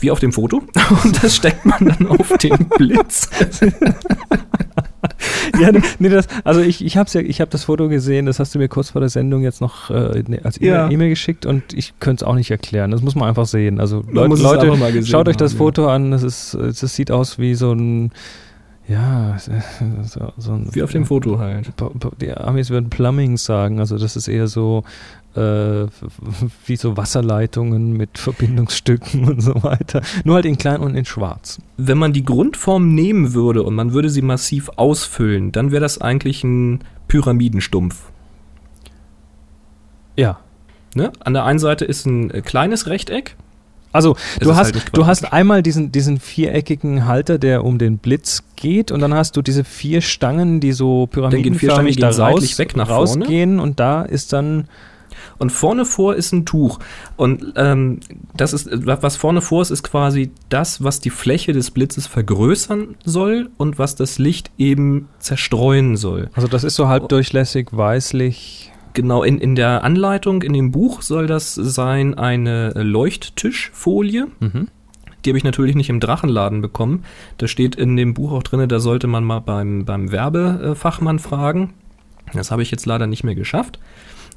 [0.00, 0.62] wie auf dem Foto.
[1.04, 3.30] Und das steckt man dann auf den Blitz.
[5.60, 8.54] ja, nee, das, also ich, ich habe ja, ich habe das Foto gesehen, das hast
[8.54, 10.90] du mir kurz vor der Sendung jetzt noch äh, ne, als E-Mail Ja.
[10.90, 12.90] E-Mail geschickt und ich könnte es auch nicht erklären.
[12.90, 13.80] Das muss man einfach sehen.
[13.80, 16.10] Also Leut, Leute, schaut euch das haben, Foto an.
[16.10, 18.12] Das ist, das sieht aus wie so ein,
[18.88, 19.36] ja,
[20.04, 21.72] so, so ein, Wie auf dem Foto halt.
[22.20, 24.84] Die Amis würden Plumbing sagen, also das ist eher so
[25.36, 25.86] äh,
[26.66, 30.02] wie so Wasserleitungen mit Verbindungsstücken und so weiter.
[30.24, 31.58] Nur halt in klein und in schwarz.
[31.76, 36.00] Wenn man die Grundform nehmen würde und man würde sie massiv ausfüllen, dann wäre das
[36.00, 38.10] eigentlich ein Pyramidenstumpf.
[40.16, 40.38] Ja.
[40.94, 41.12] Ne?
[41.20, 43.36] An der einen Seite ist ein äh, kleines Rechteck.
[43.92, 48.42] Also du hast, halt du hast einmal diesen, diesen viereckigen Halter, der um den Blitz
[48.54, 52.76] geht und dann hast du diese vier Stangen, die so pyramidenförmig da raus, seitlich weg
[52.76, 53.00] nach vorne.
[53.00, 54.68] rausgehen und da ist dann
[55.38, 56.78] Und vorne vor ist ein Tuch.
[57.16, 58.00] Und ähm,
[58.36, 62.96] das ist, was vorne vor ist, ist quasi das, was die Fläche des Blitzes vergrößern
[63.04, 66.30] soll und was das Licht eben zerstreuen soll.
[66.34, 68.72] also das ist so halbdurchlässig, weißlich.
[68.94, 74.28] Genau, in, in der Anleitung, in dem Buch soll das sein eine Leuchttischfolie.
[74.40, 74.68] Mhm.
[75.26, 77.04] Die habe ich natürlich nicht im Drachenladen bekommen.
[77.36, 81.74] Da steht in dem Buch auch drin, da sollte man mal beim, beim Werbefachmann fragen.
[82.32, 83.78] Das habe ich jetzt leider nicht mehr geschafft.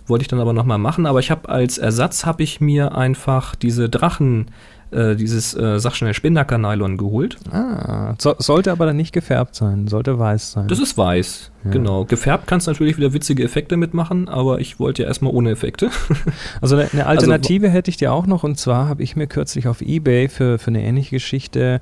[0.09, 1.05] Wollte ich dann aber nochmal machen.
[1.05, 4.47] Aber ich habe als Ersatz habe ich mir einfach diese Drachen,
[4.91, 7.37] äh, dieses, äh, sag schnell, Spinnaker-Nylon geholt.
[7.51, 10.67] Ah, so, sollte aber dann nicht gefärbt sein, sollte weiß sein.
[10.67, 11.69] Das ist weiß, Ja.
[11.71, 12.05] genau.
[12.05, 15.91] Gefärbt kannst du natürlich wieder witzige Effekte mitmachen, aber ich wollte ja erstmal ohne Effekte.
[16.61, 19.67] Also eine, eine Alternative hätte ich dir auch noch und zwar habe ich mir kürzlich
[19.67, 21.79] auf Ebay für, für eine ähnliche Geschichte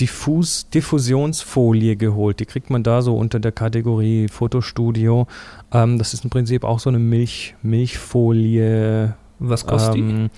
[0.00, 2.40] Diffus, Diffusionsfolie geholt.
[2.40, 5.26] Die kriegt man da so unter der Kategorie Fotostudio.
[5.72, 9.14] Ähm, das ist im Prinzip auch so eine Milch, Milchfolie.
[9.38, 10.00] Was kostet die?
[10.00, 10.30] ähm,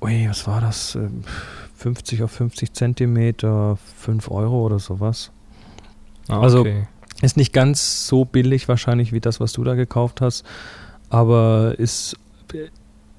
[0.00, 0.94] Ui, was war das?
[0.94, 1.22] Ähm,
[1.76, 5.30] 50 auf 50 Zentimeter, 5 Euro oder sowas.
[6.28, 6.64] Ah, also-
[7.22, 10.44] Ist nicht ganz so billig wahrscheinlich wie das, was du da gekauft hast,
[11.10, 12.16] aber ist,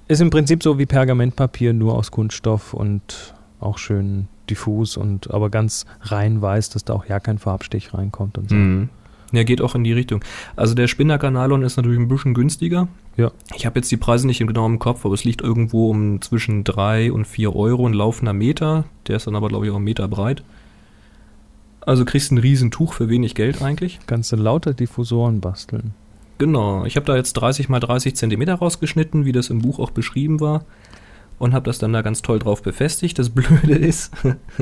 [0.07, 5.49] ist im Prinzip so wie Pergamentpapier, nur aus Kunststoff und auch schön diffus und aber
[5.49, 8.55] ganz rein weiß, dass da auch ja kein Farbstich reinkommt und so.
[8.55, 8.89] Mhm.
[9.31, 10.23] Ja, geht auch in die Richtung.
[10.55, 12.87] Also der Spinnaker-Nylon ist natürlich ein bisschen günstiger.
[13.17, 13.31] Ja.
[13.55, 16.63] Ich habe jetzt die Preise nicht genau im Kopf, aber es liegt irgendwo um zwischen
[16.63, 18.85] 3 und 4 Euro ein laufender Meter.
[19.07, 20.43] Der ist dann aber, glaube ich, auch einen Meter breit.
[21.81, 23.99] Also kriegst ein Riesentuch für wenig Geld eigentlich.
[24.07, 25.93] Kannst du lauter Diffusoren basteln.
[26.37, 26.85] Genau.
[26.85, 30.39] Ich habe da jetzt 30 mal 30 Zentimeter rausgeschnitten, wie das im Buch auch beschrieben
[30.39, 30.65] war.
[31.37, 33.19] Und habe das dann da ganz toll drauf befestigt.
[33.19, 34.11] Das Blöde ist,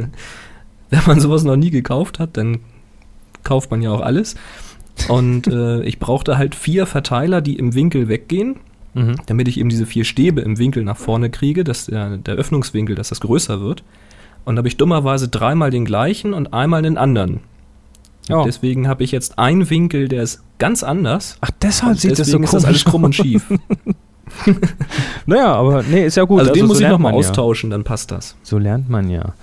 [0.89, 2.59] wenn man sowas noch nie gekauft hat, dann
[3.43, 4.35] kauft man ja auch alles.
[5.07, 8.57] Und äh, ich brauchte halt vier Verteiler, die im Winkel weggehen,
[8.95, 9.15] Mhm.
[9.25, 12.95] damit ich eben diese vier Stäbe im Winkel nach vorne kriege, dass der, der Öffnungswinkel,
[12.95, 13.83] dass das größer wird.
[14.45, 17.39] Und da habe ich dummerweise dreimal den gleichen und einmal den anderen.
[18.29, 18.43] Oh.
[18.45, 21.37] Deswegen habe ich jetzt einen Winkel, der ist ganz anders.
[21.41, 23.51] Ach, deshalb sieht das so deswegen ist das alles krumm und schief.
[25.25, 26.39] Naja, aber nee, ist ja gut.
[26.39, 27.19] also, den muss so ich nochmal ja.
[27.19, 28.35] austauschen, dann passt das.
[28.43, 29.33] So lernt man ja.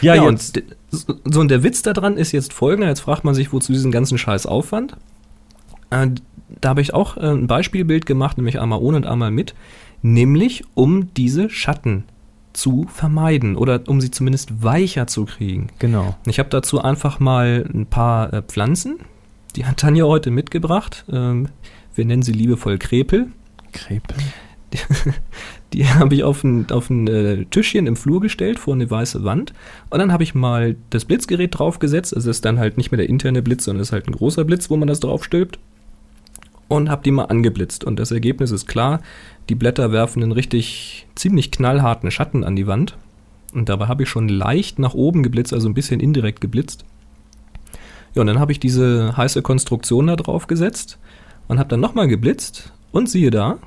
[0.00, 0.58] Ja, Ja, jetzt.
[0.58, 0.76] und
[1.24, 2.88] so und der Witz daran ist jetzt folgender.
[2.88, 4.96] Jetzt fragt man sich, wozu diesen ganzen Scheiß Aufwand.
[5.90, 6.08] Äh,
[6.60, 9.54] da habe ich auch äh, ein Beispielbild gemacht, nämlich einmal ohne und einmal mit,
[10.02, 12.04] nämlich um diese Schatten
[12.52, 15.68] zu vermeiden oder um sie zumindest weicher zu kriegen.
[15.78, 16.16] Genau.
[16.26, 18.98] Ich habe dazu einfach mal ein paar äh, Pflanzen,
[19.56, 21.04] die hat Tanja heute mitgebracht.
[21.10, 21.48] Ähm,
[21.94, 23.28] wir nennen sie liebevoll Krepel.
[23.72, 24.16] Krepel.
[24.72, 24.78] Die,
[25.72, 29.24] die habe ich auf ein, auf ein äh, Tischchen im Flur gestellt vor eine weiße
[29.24, 29.52] Wand.
[29.90, 32.12] Und dann habe ich mal das Blitzgerät draufgesetzt.
[32.12, 34.44] Es ist dann halt nicht mehr der interne Blitz, sondern es ist halt ein großer
[34.44, 35.58] Blitz, wo man das draufstülpt.
[36.68, 37.82] Und habe die mal angeblitzt.
[37.82, 39.00] Und das Ergebnis ist klar.
[39.48, 42.96] Die Blätter werfen einen richtig ziemlich knallharten Schatten an die Wand.
[43.52, 46.84] Und dabei habe ich schon leicht nach oben geblitzt, also ein bisschen indirekt geblitzt.
[48.14, 50.98] Ja, und dann habe ich diese heiße Konstruktion da drauf gesetzt
[51.48, 52.72] und habe dann nochmal geblitzt.
[52.92, 53.58] Und siehe da,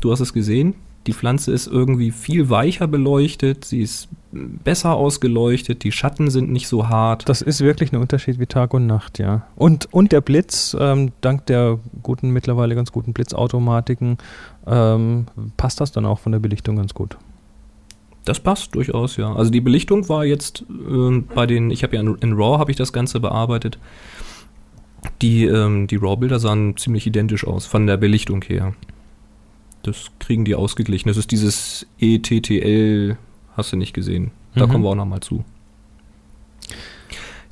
[0.00, 0.74] du hast es gesehen,
[1.06, 6.66] die Pflanze ist irgendwie viel weicher beleuchtet, sie ist besser ausgeleuchtet, die Schatten sind nicht
[6.66, 7.28] so hart.
[7.28, 9.46] Das ist wirklich ein Unterschied wie Tag und Nacht, ja.
[9.54, 14.18] Und, und der Blitz, ähm, dank der guten, mittlerweile ganz guten Blitzautomatiken,
[14.66, 15.26] ähm,
[15.56, 17.18] passt das dann auch von der Belichtung ganz gut.
[18.24, 19.34] Das passt durchaus, ja.
[19.34, 22.70] Also die Belichtung war jetzt ähm, bei den, ich habe ja in, in RAW habe
[22.70, 23.78] ich das Ganze bearbeitet.
[25.22, 28.74] Die, ähm, die RAW-Bilder sahen ziemlich identisch aus, von der Belichtung her.
[29.82, 31.08] Das kriegen die ausgeglichen.
[31.08, 33.16] Das ist dieses ETTL,
[33.56, 34.30] hast du nicht gesehen.
[34.54, 34.70] Da Mhm.
[34.70, 35.44] kommen wir auch nochmal zu.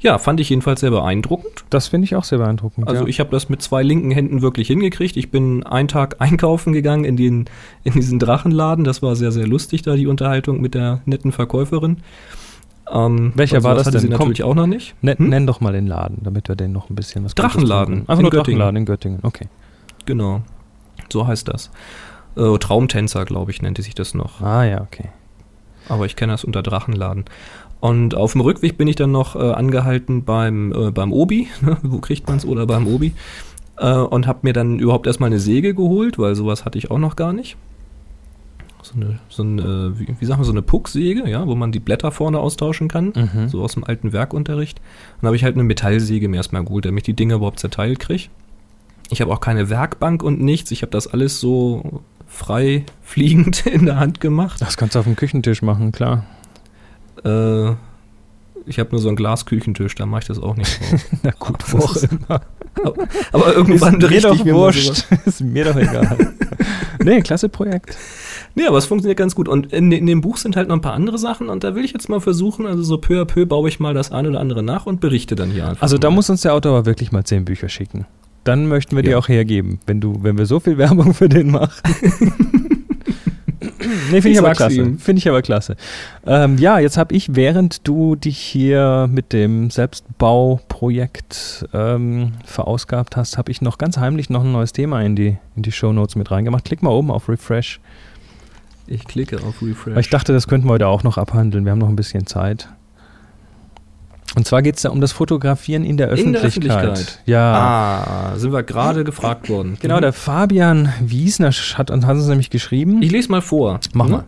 [0.01, 1.65] Ja, fand ich jedenfalls sehr beeindruckend.
[1.71, 2.89] Das finde ich auch sehr beeindruckend.
[2.89, 3.09] Also ja.
[3.09, 5.17] ich habe das mit zwei linken Händen wirklich hingekriegt.
[5.17, 7.45] Ich bin einen Tag einkaufen gegangen in, den,
[7.85, 8.85] in diesen Drachenladen.
[8.85, 11.99] Das war sehr, sehr lustig da, die Unterhaltung mit der netten Verkäuferin.
[12.91, 14.11] Ähm, Welcher weil war das denn?
[14.11, 14.95] Natürlich auch noch nicht.
[15.03, 15.29] Nen, Hm?
[15.29, 18.01] Nenn doch mal den Laden, damit wir den noch ein bisschen was Drachenladen.
[18.01, 18.45] Einfach in nur Göttingen.
[18.59, 19.49] Drachenladen in Göttingen, okay.
[20.05, 20.43] Genau,
[21.11, 21.71] so heißt das.
[22.37, 24.41] Äh, Traumtänzer, glaube ich, nannte sich das noch.
[24.41, 25.09] Ah ja, okay.
[25.89, 27.25] Aber ich kenne das unter Drachenladen.
[27.81, 31.49] Und auf dem Rückweg bin ich dann noch äh, angehalten beim, äh, beim Obi,
[31.83, 33.13] wo kriegt man's oder beim Obi,
[33.79, 36.99] äh, und habe mir dann überhaupt erstmal eine Säge geholt, weil sowas hatte ich auch
[36.99, 37.57] noch gar nicht.
[38.83, 41.79] So eine, so eine wie, wie sagen wir, so eine Pucksäge, ja, wo man die
[41.81, 43.49] Blätter vorne austauschen kann, Mhm.
[43.49, 44.81] so aus dem alten Werkunterricht.
[45.21, 48.01] Dann habe ich halt eine Metallsäge mir erstmal geholt, damit ich die Dinger überhaupt zerteilt
[48.01, 48.25] kriege.
[49.11, 53.87] Ich habe auch keine Werkbank und nichts, ich habe das alles so frei fliegend in
[53.87, 54.61] der Hand gemacht.
[54.61, 56.25] Das kannst du auf dem Küchentisch machen, klar.
[57.25, 57.71] Äh,
[58.67, 61.05] ich habe nur so einen Glasküchentisch, da mache ich das auch nicht drauf.
[61.23, 62.41] Na gut, wo auch immer.
[62.83, 62.95] aber,
[63.33, 65.05] aber irgendwann ist mir doch ich mir mal wurscht.
[65.27, 66.33] ist mir doch egal.
[67.05, 67.97] nee, klasse Projekt.
[68.55, 69.49] Nee, aber es funktioniert ganz gut.
[69.49, 71.85] Und in, in dem Buch sind halt noch ein paar andere Sachen und da will
[71.85, 74.41] ich jetzt mal versuchen, also so peu à peu baue ich mal das eine oder
[74.41, 75.83] andere nach und berichte dann hier einfach.
[75.83, 76.17] Also da mal.
[76.17, 78.07] muss uns der Autor aber wirklich mal zehn Bücher schicken.
[78.45, 79.11] Dann möchten wir Ja.
[79.11, 81.81] dir auch hergeben, wenn du, wenn wir so viel Werbung für den machen.
[84.11, 84.95] nee, finde ich, aber klasse.
[84.99, 85.77] Finde ich aber klasse.
[86.27, 93.39] Ähm, ja, jetzt habe ich, während du dich hier mit dem Selbstbauprojekt ähm, verausgabt hast,
[93.39, 96.31] habe ich noch ganz heimlich noch ein neues Thema in die, in die Shownotes mit
[96.31, 96.65] reingemacht.
[96.65, 97.81] Klick mal oben auf Refresh.
[98.87, 99.95] Ich klicke auf Refresh.
[99.95, 101.65] Weil ich dachte, das könnten wir heute auch noch abhandeln.
[101.65, 102.69] Wir haben noch ein bisschen Zeit.
[104.35, 106.85] Und zwar geht es da um das Fotografieren in der In der Öffentlichkeit.
[106.89, 107.23] Öffentlichkeit.
[107.27, 108.33] Ja.
[108.33, 109.77] ah, sind wir gerade gefragt worden.
[109.81, 113.03] Genau, der Fabian Wiesner hat, hat uns nämlich geschrieben.
[113.03, 113.81] Ich lese mal vor.
[113.93, 114.13] Mach Hm?
[114.13, 114.25] mal.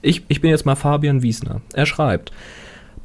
[0.00, 1.60] Ich, ich bin jetzt mal Fabian Wiesner.
[1.74, 2.32] Er schreibt.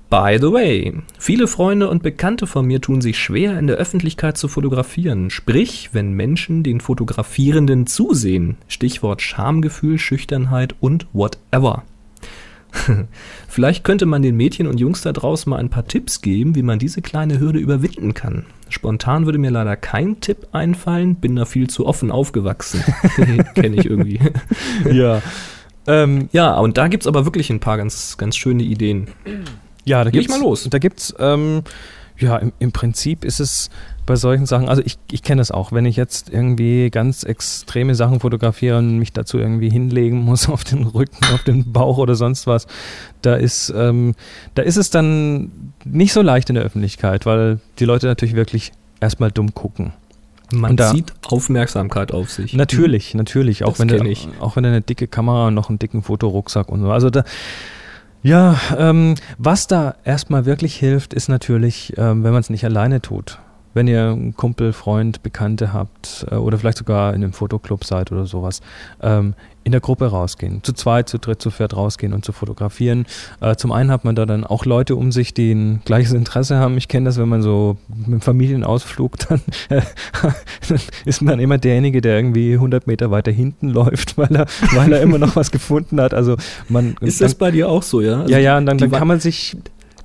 [0.10, 4.38] By the way, viele Freunde und Bekannte von mir tun sich schwer, in der Öffentlichkeit
[4.38, 5.30] zu fotografieren.
[5.30, 8.58] Sprich, wenn Menschen den Fotografierenden zusehen.
[8.68, 11.84] Stichwort Schamgefühl, Schüchternheit und whatever.
[13.48, 16.64] Vielleicht könnte man den Mädchen und Jungs da draußen mal ein paar Tipps geben, wie
[16.64, 18.48] man diese kleine Hürde überwinden kann.
[18.70, 22.84] Spontan würde mir leider kein Tipp einfallen, bin da viel zu offen aufgewachsen.
[23.54, 24.20] Kenne ich irgendwie.
[24.92, 25.22] ja.
[25.86, 29.08] Ähm, Ja, und da gibt's aber wirklich ein paar ganz, ganz schöne Ideen.
[29.86, 30.68] Ja, da Leg gibt's, mal los.
[30.70, 31.64] Da gibt's, ähm,
[32.18, 33.70] ja, im, im Prinzip ist es
[34.06, 37.94] bei solchen Sachen, also ich, ich kenne das auch, wenn ich jetzt irgendwie ganz extreme
[37.96, 42.16] Sachen fotografiere und mich dazu irgendwie hinlegen muss auf den Rücken, auf den Bauch oder
[42.16, 42.66] sonst was,
[43.22, 44.16] da ist, ähm,
[44.56, 45.52] da ist es dann
[45.86, 49.94] nicht so leicht in der Öffentlichkeit, weil die Leute natürlich wirklich erstmal dumm gucken.
[50.52, 52.54] Man da- zieht Aufmerksamkeit auf sich.
[52.54, 53.64] Natürlich, natürlich.
[53.64, 54.28] Auch Das wenn, du, ich.
[54.40, 56.90] auch wenn du eine dicke Kamera und noch einen dicken Fotorucksack und so.
[56.92, 57.24] Also da,
[58.22, 63.02] ja, ähm, was da erstmal wirklich hilft, ist natürlich, ähm, wenn man es nicht alleine
[63.02, 63.40] tut.
[63.74, 68.12] Wenn ihr einen Kumpel, Freund, Bekannte habt äh, oder vielleicht sogar in einem Fotoclub seid
[68.12, 68.62] oder sowas,
[69.02, 70.64] ähm, in der Gruppe rausgehen.
[70.64, 73.06] Zu zweit, zu dritt, zu viert rausgehen und zu fotografieren.
[73.42, 76.58] Äh, zum einen hat man da dann auch Leute um sich, die ein gleiches Interesse
[76.58, 76.78] haben.
[76.78, 79.82] Ich kenne das, wenn man so mit einem Familienausflug dann, äh,
[80.68, 84.92] dann ist man immer derjenige, der irgendwie 100 Meter weiter hinten läuft, weil er, weil
[84.94, 86.14] er immer noch was gefunden hat.
[86.14, 86.36] Also
[86.68, 88.22] man Ist das bei dir auch so, ja?
[88.22, 89.58] Also ja, ja, und dann, dann kann man sich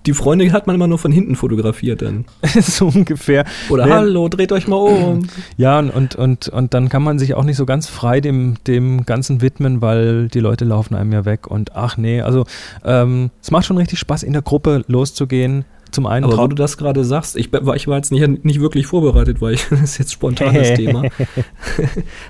[0.07, 2.27] Die Freunde hat man immer nur von hinten fotografiert dann.
[2.61, 3.45] so ungefähr.
[3.71, 3.93] Oder Nee.
[3.93, 5.27] hallo, dreht euch mal um.
[5.57, 8.55] Ja, und, und, und, und dann kann man sich auch nicht so ganz frei dem,
[8.67, 12.45] dem Ganzen widmen, weil die Leute laufen einem ja weg und ach nee, also
[12.85, 15.65] ähm, es macht schon richtig Spaß, in der Gruppe loszugehen.
[15.91, 18.61] Zum einen Aber wo du das gerade sagst, ich, war- ich war jetzt nicht, nicht
[18.61, 21.05] wirklich vorbereitet, weil ich, das ist jetzt spontanes Thema.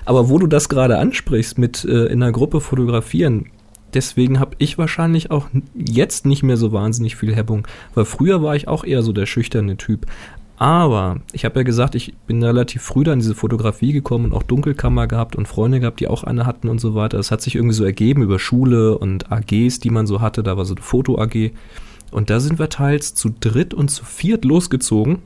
[0.05, 3.47] Aber wo du das gerade ansprichst mit äh, in einer Gruppe fotografieren,
[3.95, 8.55] deswegen habe ich wahrscheinlich auch jetzt nicht mehr so wahnsinnig viel Hemmung, weil früher war
[8.55, 10.05] ich auch eher so der schüchterne Typ.
[10.57, 14.33] Aber ich habe ja gesagt, ich bin relativ früh da in diese Fotografie gekommen und
[14.33, 17.17] auch Dunkelkammer gehabt und Freunde gehabt, die auch eine hatten und so weiter.
[17.17, 20.43] Das hat sich irgendwie so ergeben über Schule und AGs, die man so hatte.
[20.43, 21.51] Da war so eine Foto-AG.
[22.11, 25.19] Und da sind wir teils zu dritt und zu viert losgezogen.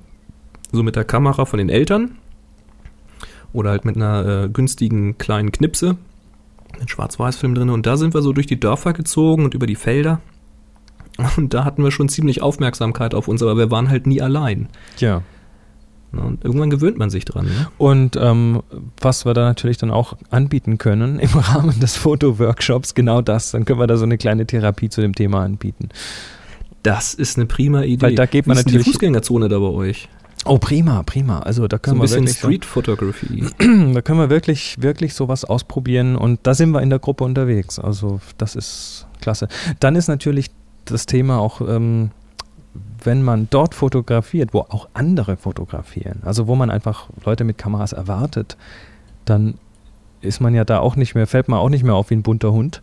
[0.71, 2.17] So mit der Kamera von den Eltern.
[3.53, 5.97] Oder halt mit einer äh, günstigen kleinen Knipse.
[6.79, 7.69] Mit Schwarz-Weiß-Film drin.
[7.69, 10.21] Und da sind wir so durch die Dörfer gezogen und über die Felder.
[11.37, 14.69] Und da hatten wir schon ziemlich Aufmerksamkeit auf uns, aber wir waren halt nie allein.
[14.97, 15.21] ja.
[16.11, 17.45] Und irgendwann gewöhnt man sich dran.
[17.45, 17.67] Ne?
[17.77, 18.63] Und ähm,
[18.99, 23.63] was wir da natürlich dann auch anbieten können im Rahmen des Fotoworkshops, genau das, dann
[23.63, 25.89] können wir da so eine kleine Therapie zu dem Thema anbieten.
[26.81, 28.01] Das ist eine prima Idee.
[28.01, 30.09] Weil da geht man Wie ist natürlich- die Fußgängerzone da bei euch.
[30.49, 31.39] Oh, prima, prima.
[31.39, 33.45] Also da So können ein wir bisschen wirklich so- Street Photography.
[33.93, 37.77] Da können wir wirklich, wirklich sowas ausprobieren und da sind wir in der Gruppe unterwegs.
[37.79, 39.47] Also das ist klasse.
[39.79, 40.49] Dann ist natürlich
[40.85, 42.11] das Thema auch, ähm,
[43.03, 47.93] wenn man dort fotografiert, wo auch andere fotografieren, also wo man einfach Leute mit Kameras
[47.93, 48.57] erwartet,
[49.25, 49.55] dann
[50.21, 52.23] ist man ja da auch nicht mehr, fällt man auch nicht mehr auf wie ein
[52.23, 52.81] bunter Hund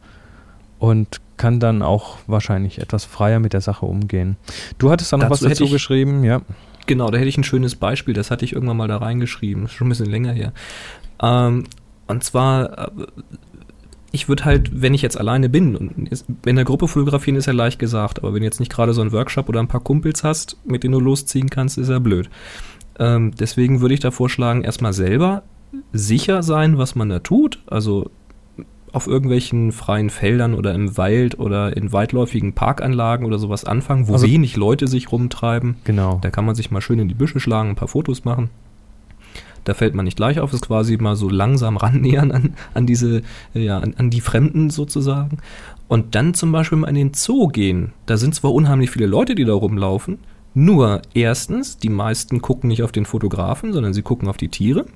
[0.78, 4.36] und kann dann auch wahrscheinlich etwas freier mit der Sache umgehen.
[4.78, 6.40] Du hattest da noch Dazu was dazu geschrieben, ja.
[6.86, 9.88] Genau, da hätte ich ein schönes Beispiel, das hatte ich irgendwann mal da reingeschrieben, schon
[9.88, 10.52] ein bisschen länger her.
[11.20, 11.64] Ähm,
[12.06, 12.90] und zwar, äh,
[14.12, 16.10] ich würde halt, wenn ich jetzt alleine bin, und
[16.46, 19.00] in der Gruppe fotografieren ist ja leicht gesagt, aber wenn du jetzt nicht gerade so
[19.00, 22.30] einen Workshop oder ein paar Kumpels hast, mit denen du losziehen kannst, ist ja blöd.
[22.98, 25.42] Ähm, deswegen würde ich da vorschlagen, erstmal selber
[25.92, 28.10] sicher sein, was man da tut, also
[28.92, 34.14] auf irgendwelchen freien Feldern oder im Wald oder in weitläufigen Parkanlagen oder sowas anfangen, wo
[34.14, 35.76] Also- wenig Leute sich rumtreiben.
[35.84, 36.18] Genau.
[36.22, 38.50] Da kann man sich mal schön in die Büsche schlagen, ein paar Fotos machen.
[39.64, 43.22] Da fällt man nicht gleich auf, ist quasi mal so langsam rannähern an, an diese,
[43.54, 45.38] äh, ja, an, an die Fremden sozusagen.
[45.88, 47.92] Und dann zum Beispiel mal in den Zoo gehen.
[48.06, 50.18] Da sind zwar unheimlich viele Leute, die da rumlaufen,
[50.54, 54.86] nur erstens, die meisten gucken nicht auf den Fotografen, sondern sie gucken auf die Tiere.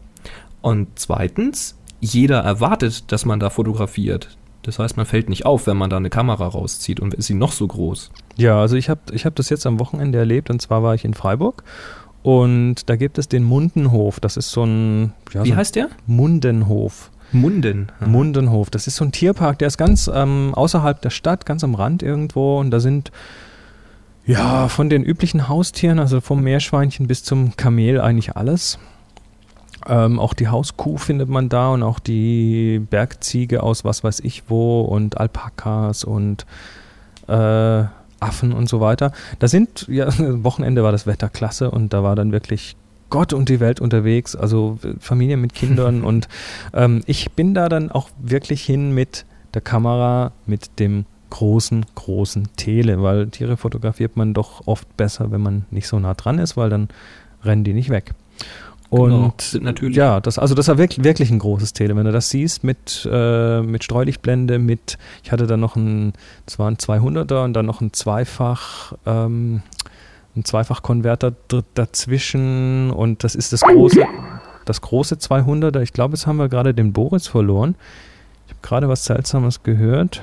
[0.62, 4.36] Und zweitens, jeder erwartet, dass man da fotografiert.
[4.62, 7.34] Das heißt, man fällt nicht auf, wenn man da eine Kamera rauszieht und ist sie
[7.34, 8.10] noch so groß.
[8.36, 11.04] Ja, also ich habe ich hab das jetzt am Wochenende erlebt und zwar war ich
[11.04, 11.64] in Freiburg
[12.22, 14.20] und da gibt es den Mundenhof.
[14.20, 15.88] Das ist so ein ja, Wie so heißt der?
[16.06, 17.10] Mundenhof.
[17.32, 17.92] Munden.
[18.04, 18.70] Mundenhof.
[18.70, 22.02] Das ist so ein Tierpark, der ist ganz ähm, außerhalb der Stadt, ganz am Rand
[22.02, 23.12] irgendwo und da sind
[24.26, 28.78] ja von den üblichen Haustieren, also vom Meerschweinchen bis zum Kamel eigentlich alles.
[29.86, 34.44] Ähm, auch die Hauskuh findet man da und auch die Bergziege aus was weiß ich
[34.48, 36.44] wo und Alpakas und
[37.28, 37.84] äh,
[38.20, 39.12] Affen und so weiter.
[39.38, 42.76] Da sind, ja, Wochenende war das Wetter klasse und da war dann wirklich
[43.08, 46.28] Gott und die Welt unterwegs, also äh, Familie mit Kindern und
[46.74, 49.24] ähm, ich bin da dann auch wirklich hin mit
[49.54, 55.40] der Kamera, mit dem großen, großen Tele, weil Tiere fotografiert man doch oft besser, wenn
[55.40, 56.88] man nicht so nah dran ist, weil dann
[57.44, 58.12] rennen die nicht weg.
[58.90, 61.94] Und Genau, natürlich- ja, das, also das war wirklich, wirklich ein großes Tele.
[61.94, 66.12] Wenn du das siehst mit, äh, mit Streulichtblende, mit, ich hatte dann noch ein,
[66.44, 69.62] das war ein 200er und dann noch ein Zweifach, ähm,
[70.36, 71.34] ein Zweifach-Konverter
[71.74, 74.02] dazwischen und das ist das große,
[74.64, 75.80] das große 200er.
[75.82, 77.76] Ich glaube, jetzt haben wir gerade den Boris verloren.
[78.46, 80.22] Ich habe gerade was Seltsames gehört.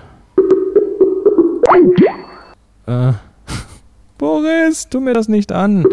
[2.86, 3.13] Äh,
[4.18, 5.86] Boris, tu mir das nicht an.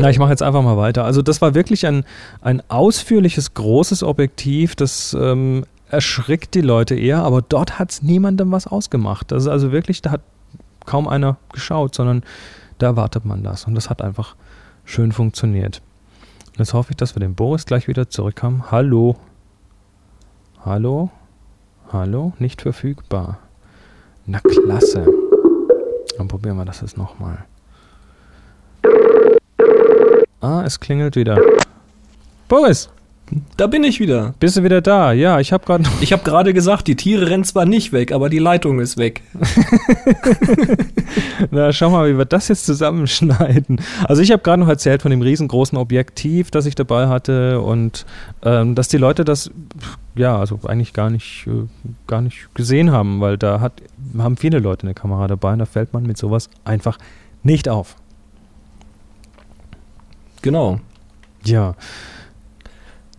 [0.00, 1.04] Na, ich mache jetzt einfach mal weiter.
[1.04, 2.04] Also das war wirklich ein,
[2.40, 8.50] ein ausführliches, großes Objektiv, das ähm, erschrickt die Leute eher, aber dort hat es niemandem
[8.50, 9.30] was ausgemacht.
[9.30, 10.22] Das ist also wirklich, da hat
[10.86, 12.22] kaum einer geschaut, sondern
[12.78, 13.66] da erwartet man das.
[13.66, 14.36] Und das hat einfach
[14.86, 15.82] schön funktioniert.
[16.56, 18.70] Jetzt hoffe ich, dass wir den Boris gleich wieder zurückhaben.
[18.70, 19.16] Hallo?
[20.64, 21.10] Hallo?
[21.92, 22.32] Hallo?
[22.38, 23.38] Nicht verfügbar.
[24.24, 25.06] Na klasse.
[26.16, 27.44] Dann probieren wir das jetzt nochmal.
[30.40, 31.38] Ah, es klingelt wieder.
[32.48, 32.88] Boris!
[33.56, 34.34] Da bin ich wieder.
[34.40, 35.12] Bist du wieder da?
[35.12, 38.28] Ja, ich habe gerade Ich habe gerade gesagt, die Tiere rennen zwar nicht weg, aber
[38.28, 39.22] die Leitung ist weg.
[41.52, 43.80] Na, schau mal, wie wir das jetzt zusammenschneiden.
[44.08, 48.04] Also ich habe gerade noch erzählt von dem riesengroßen Objektiv, das ich dabei hatte und
[48.42, 49.52] ähm, dass die Leute das
[50.16, 51.68] ja, also eigentlich gar nicht, äh,
[52.08, 53.74] gar nicht gesehen haben, weil da hat,
[54.18, 56.98] haben viele Leute eine Kamera dabei und da fällt man mit sowas einfach
[57.44, 57.94] nicht auf.
[60.42, 60.80] Genau.
[61.44, 61.74] Ja.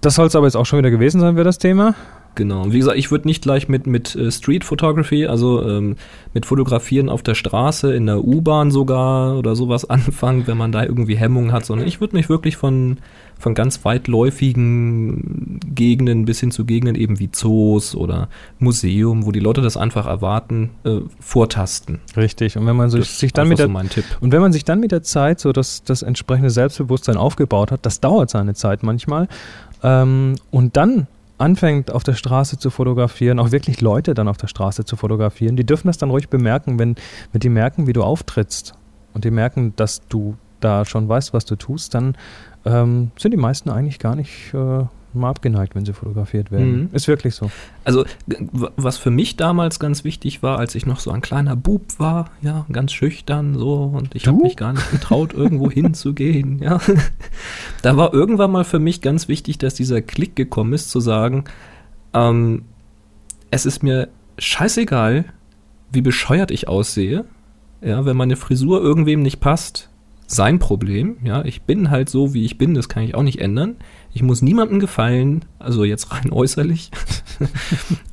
[0.01, 1.95] Das soll es aber jetzt auch schon wieder gewesen sein für das Thema.
[2.35, 2.71] Genau.
[2.71, 5.95] Wie gesagt, ich würde nicht gleich mit, mit äh, Street Photography, also ähm,
[6.33, 10.83] mit Fotografieren auf der Straße, in der U-Bahn sogar oder sowas anfangen, wenn man da
[10.83, 12.99] irgendwie Hemmungen hat, sondern ich würde mich wirklich von,
[13.37, 18.29] von ganz weitläufigen Gegenden bis hin zu Gegenden eben wie Zoos oder
[18.59, 21.99] Museum, wo die Leute das einfach erwarten, äh, vortasten.
[22.15, 22.55] Richtig.
[22.57, 24.05] Und wenn man sich, Das sich dann mit der so mein Tipp.
[24.21, 27.85] Und wenn man sich dann mit der Zeit so das, das entsprechende Selbstbewusstsein aufgebaut hat,
[27.85, 29.27] das dauert seine Zeit manchmal,
[29.83, 31.07] ähm, und dann
[31.41, 35.55] anfängt auf der Straße zu fotografieren, auch wirklich Leute dann auf der Straße zu fotografieren,
[35.55, 36.95] die dürfen das dann ruhig bemerken, wenn,
[37.31, 38.75] wenn die merken, wie du auftrittst
[39.13, 42.15] und die merken, dass du da schon weißt, was du tust, dann
[42.65, 46.83] ähm, sind die meisten eigentlich gar nicht äh, mal abgeneigt, wenn sie fotografiert werden.
[46.83, 46.89] Mhm.
[46.93, 47.51] Ist wirklich so.
[47.83, 48.05] Also,
[48.77, 52.29] was für mich damals ganz wichtig war, als ich noch so ein kleiner Bub war,
[52.41, 56.79] ja, ganz schüchtern so und ich habe mich gar nicht getraut, irgendwo hinzugehen, ja.
[57.81, 61.45] Da war irgendwann mal für mich ganz wichtig, dass dieser Klick gekommen ist, zu sagen,
[62.13, 62.63] ähm,
[63.49, 65.25] es ist mir scheißegal,
[65.91, 67.25] wie bescheuert ich aussehe,
[67.81, 69.89] ja, wenn meine Frisur irgendwem nicht passt,
[70.27, 73.39] sein Problem, ja, ich bin halt so, wie ich bin, das kann ich auch nicht
[73.39, 73.75] ändern.
[74.13, 76.91] Ich muss niemandem gefallen, also jetzt rein äußerlich.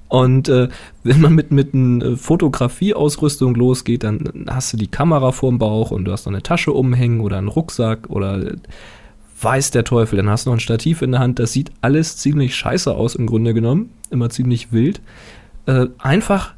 [0.08, 0.68] Und äh,
[1.02, 6.06] wenn man mit, mit einer Fotografieausrüstung losgeht, dann hast du die Kamera vorm Bauch und
[6.06, 8.56] du hast noch eine Tasche umhängen oder einen Rucksack oder äh,
[9.40, 11.38] weiß der Teufel, dann hast du noch ein Stativ in der Hand.
[11.38, 15.00] Das sieht alles ziemlich scheiße aus im Grunde genommen, immer ziemlich wild.
[15.66, 16.54] Äh, einfach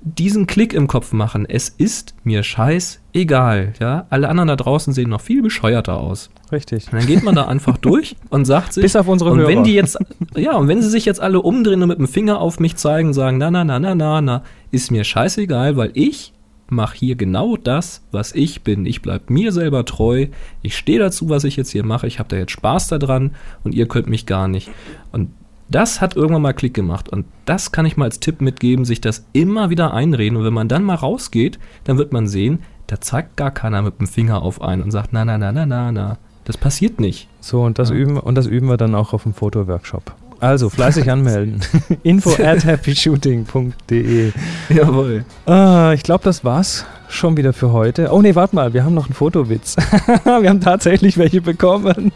[0.00, 1.46] diesen Klick im Kopf machen.
[1.46, 4.06] Es ist mir scheiß egal, ja.
[4.10, 6.30] Alle anderen da draußen sehen noch viel bescheuerter aus.
[6.50, 6.86] Richtig.
[6.86, 9.48] Und dann geht man da einfach durch und sagt sich, Bis auf unsere und Hörer.
[9.48, 9.98] wenn die jetzt,
[10.36, 13.12] ja, und wenn sie sich jetzt alle umdrehen und mit dem Finger auf mich zeigen,
[13.12, 16.32] sagen, na, na, na, na, na, na, ist mir scheißegal, weil ich
[16.70, 18.86] mache hier genau das, was ich bin.
[18.86, 20.26] Ich bleib mir selber treu.
[20.62, 22.06] Ich stehe dazu, was ich jetzt hier mache.
[22.06, 23.32] Ich habe da jetzt Spaß daran
[23.64, 24.70] und ihr könnt mich gar nicht.
[25.12, 25.30] Und
[25.70, 27.08] das hat irgendwann mal Klick gemacht.
[27.08, 30.36] Und das kann ich mal als Tipp mitgeben, sich das immer wieder einreden.
[30.36, 33.98] Und wenn man dann mal rausgeht, dann wird man sehen, da zeigt gar keiner mit
[34.00, 36.18] dem Finger auf einen und sagt, na, na, na, na, na, na.
[36.48, 37.28] Das passiert nicht.
[37.40, 37.94] So, und das, Ja.
[37.96, 40.14] üben, und das üben wir dann auch auf dem Fotoworkshop.
[40.40, 41.60] Also fleißig anmelden.
[42.02, 44.32] Info at happyshooting.de.
[44.70, 45.24] Jawohl.
[45.44, 48.08] Ah, ich glaube, das war's schon wieder für heute.
[48.12, 49.76] Oh nee, warte mal, wir haben noch einen Fotowitz.
[50.24, 52.12] wir haben tatsächlich welche bekommen.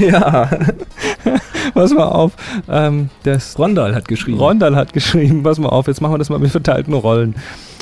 [0.00, 0.50] Ja.
[1.72, 2.32] Pass mal auf.
[2.68, 4.38] Ähm, das Rondal hat geschrieben.
[4.38, 7.36] Rondal hat geschrieben, pass mal auf, jetzt machen wir das mal mit verteilten Rollen.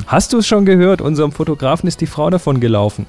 [0.07, 1.01] Hast du es schon gehört?
[1.01, 3.07] Unserem Fotografen ist die Frau davon gelaufen.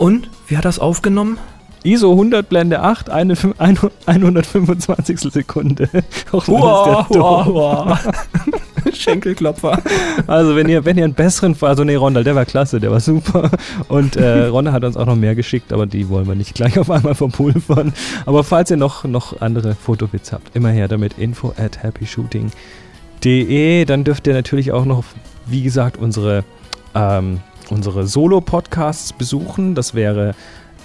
[0.00, 0.30] Und?
[0.48, 1.36] Wie hat das aufgenommen?
[1.82, 5.84] ISO 100 Blende 8, eine, ein- 125 Sekunde.
[6.32, 7.98] Ist der doof.
[8.94, 9.78] Schenkelklopfer.
[10.26, 13.00] Also wenn ihr, wenn ihr einen besseren, also nee, Rondal, der war klasse, der war
[13.00, 13.50] super.
[13.88, 16.78] Und äh, Rondal hat uns auch noch mehr geschickt, aber die wollen wir nicht gleich
[16.78, 17.92] auf einmal verpulvern.
[18.24, 23.84] Aber falls ihr noch, noch andere Fotowitz habt, immer her damit info at happyshooting.de.
[23.84, 25.04] Dann dürft ihr natürlich auch noch,
[25.46, 26.42] wie gesagt, unsere,
[26.94, 27.40] ähm,
[27.70, 29.74] unsere Solo-Podcasts besuchen.
[29.74, 30.34] Das wäre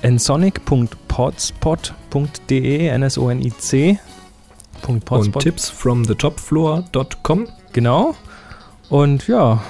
[0.01, 3.99] nsonic.potspot.de, N-S-O-N-I-C.
[4.87, 7.47] Und tipsfromthetopfloor.com.
[7.73, 8.15] Genau.
[8.89, 9.63] Und ja,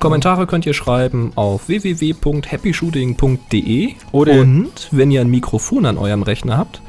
[0.00, 3.94] Kommentare könnt ihr schreiben auf www.happyshooting.de.
[4.12, 6.80] Oder- Und wenn ihr ein Mikrofon an eurem Rechner habt,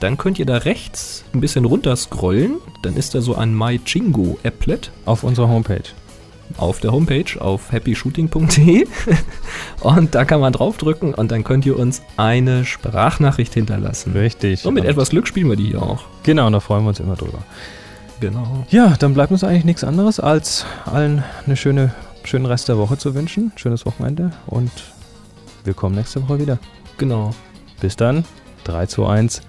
[0.00, 2.56] dann könnt ihr da rechts ein bisschen runter scrollen.
[2.82, 5.82] Dann ist da so ein MyChingo-Applet auf unserer Homepage.
[6.56, 8.86] Auf der Homepage auf happyshooting.de.
[9.80, 14.12] Und da kann man draufdrücken und dann könnt ihr uns eine Sprachnachricht hinterlassen.
[14.12, 14.66] Richtig.
[14.66, 16.04] Und mit Und- etwas Glück spielen wir die hier auch.
[16.22, 17.38] Genau, da freuen wir uns immer drüber.
[18.20, 18.66] Genau.
[18.68, 21.94] Ja, dann bleibt uns eigentlich nichts anderes, als allen eine schöne,
[22.24, 23.52] schönen Rest der Woche zu wünschen.
[23.56, 24.70] Schönes Wochenende und
[25.64, 26.58] wir kommen nächste Woche wieder.
[26.98, 27.30] Genau.
[27.80, 28.24] Bis dann.
[28.64, 29.40] 3, 2, 1.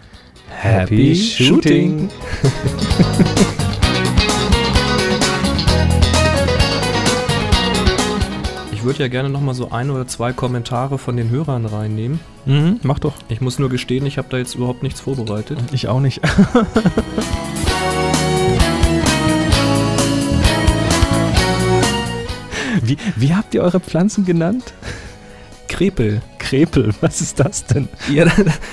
[0.50, 2.10] Happy Shooting.
[8.82, 12.20] Ich würde ja gerne nochmal so ein oder zwei Kommentare von den Hörern reinnehmen.
[12.48, 13.14] Mhm, mach doch.
[13.30, 15.60] Ich muss nur gestehen, ich habe da jetzt überhaupt nichts vorbereitet.
[15.72, 16.20] Ich auch nicht.
[22.82, 24.74] wie, wie habt ihr eure Pflanzen genannt?
[25.68, 26.24] Krepel.
[26.40, 27.88] Krepel, was ist das denn?
[28.12, 28.26] Ja,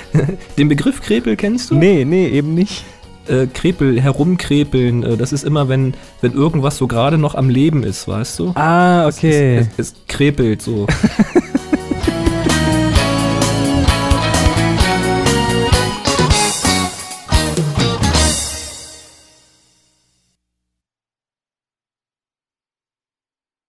[0.57, 1.75] den Begriff Krepel kennst du?
[1.75, 2.83] Nee, nee, eben nicht.
[3.29, 7.83] Äh, Krepel, herumkrepeln, äh, das ist immer, wenn, wenn irgendwas so gerade noch am Leben
[7.83, 8.51] ist, weißt du?
[8.55, 9.57] Ah, okay.
[9.57, 10.87] Es, es, es krepelt so.